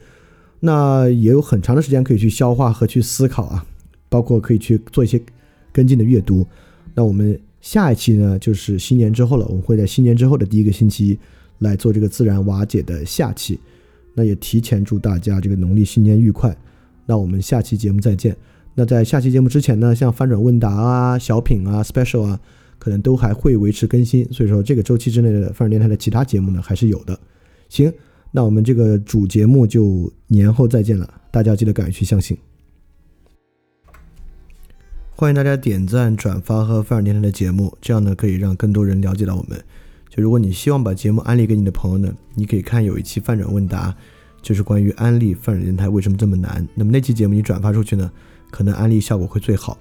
[0.61, 3.67] 那也有很长的时间可以去消化和去思考啊，
[4.09, 5.21] 包括可以去做一些
[5.73, 6.47] 跟进的阅读。
[6.95, 7.39] 那我们。
[7.63, 9.45] 下一期呢，就是新年之后了。
[9.45, 11.19] 我们会在新年之后的第一个星期
[11.59, 13.61] 来做这个自然瓦解的下期。
[14.15, 16.57] 那也提前祝大家这个农历新年愉快。
[17.05, 18.35] 那我们下期节目再见。
[18.75, 22.41] 那在下期节目之前呢，像翻转问答啊、小品啊、special 啊，
[22.79, 24.25] 可能都还会维持更新。
[24.33, 27.21] 所以说，这个周期之内的翻转电台的其他节目呢，还是有的。
[27.69, 27.93] 行，
[28.33, 31.21] 那我们这个主节目就年后再见了。
[31.33, 32.37] 大家记得敢于去相信。
[35.11, 39.63] 欢迎大家点赞、转发和范尔电台的节目，这样呢可以让更多人了解到我们。
[40.09, 43.95] 就如果你希望把节目安利给你的朋友呢，你可以看有一期范转问答，
[44.41, 46.67] 就是关于安利范尔电台为什么这么难。
[46.75, 48.11] 那么那期节目你转发出去呢，
[48.51, 49.79] 可能安利效果会最好。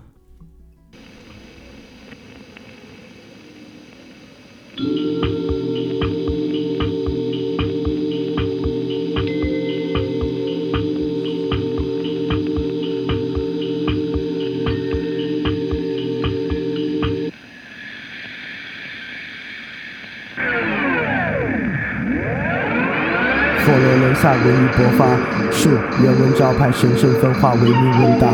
[4.79, 4.87] フォ
[23.77, 23.88] ロー。
[24.15, 25.05] 萨文艺勃发，
[25.51, 25.69] 树
[26.01, 28.29] 原文招牌神圣分化，唯命问答。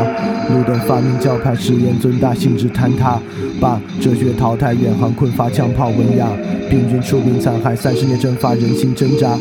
[0.52, 3.18] 路灯发明教派，实验尊大，性质坍塌。
[3.60, 6.28] 把哲学淘汰，远航困乏，枪炮文雅。
[6.68, 9.36] 病菌出兵残害，三十年蒸发，人心挣扎。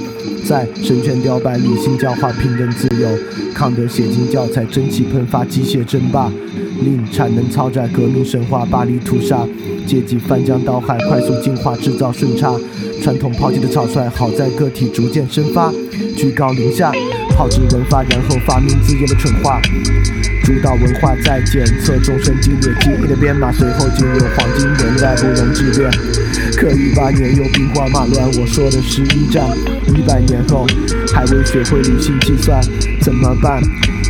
[0.48, 3.08] 在神权雕败，理性教化，平等自由。
[3.54, 6.32] 康德写进教材，蒸汽喷发，机械争霸。
[6.82, 9.46] 令产能超载，革命神话，巴黎屠杀。
[9.86, 12.54] 阶级翻江倒海，快速进化，制造顺差。
[13.02, 15.72] 传统抛弃的草率，好在个体逐渐生发。
[16.26, 16.92] 居高临下，
[17.36, 19.62] 炮制文化，然后发明自己的蠢话。
[20.44, 25.92] 主导文化在检测众生激烈记忆的编码，随后进入黄金年代，不容置辩。
[26.58, 29.44] 可一八年又兵荒马乱，我说的是一战。
[29.96, 30.66] 一百年后
[31.14, 32.60] 还未学会理性计算，
[33.02, 33.62] 怎么办？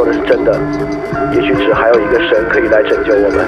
[0.00, 0.58] 说的是真的，
[1.34, 3.46] 也许只还有一个神可以来拯救我们。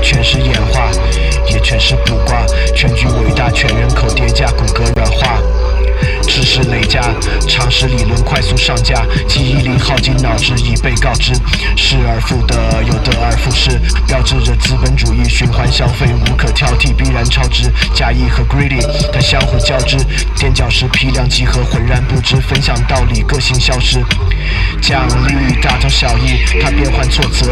[0.00, 0.88] 全是演化，
[1.52, 2.46] 也全是卜卦，
[2.76, 3.88] 全局伟大，全人
[7.48, 11.32] 常识理论快速上架，记忆力耗尽，脑汁已被告知，
[11.76, 17.70] 失而复得，又得而复失，标志着资本主义循环消费无可挑剔，必然超值。
[17.94, 18.80] 假意和 greedy
[19.12, 19.96] 它相互交织，
[20.36, 24.02] 垫脚石批量集合，浑然不知，分享道理，个性消失。
[24.80, 27.46] 奖励大同小异，它变换措辞，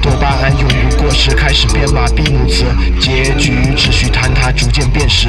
[0.00, 2.64] 多巴胺永不过时，开始编码闭幕词，
[3.00, 5.28] 结局只需坍塌，逐渐变实。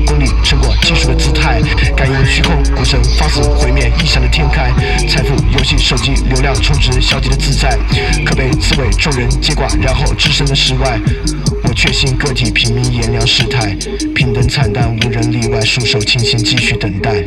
[0.05, 1.61] 功力，成果技术的姿态，
[1.95, 4.71] 感应虚空，股神放肆毁灭，异想的天开，
[5.07, 7.77] 财富游戏手机流量充值，消极的自在，
[8.25, 10.99] 可被刺猬众人接挂，然后置身的世外。
[11.63, 13.75] 我确信个体平民炎凉世态，
[14.13, 17.23] 平等惨淡，无人例外，束手清心，继续等待。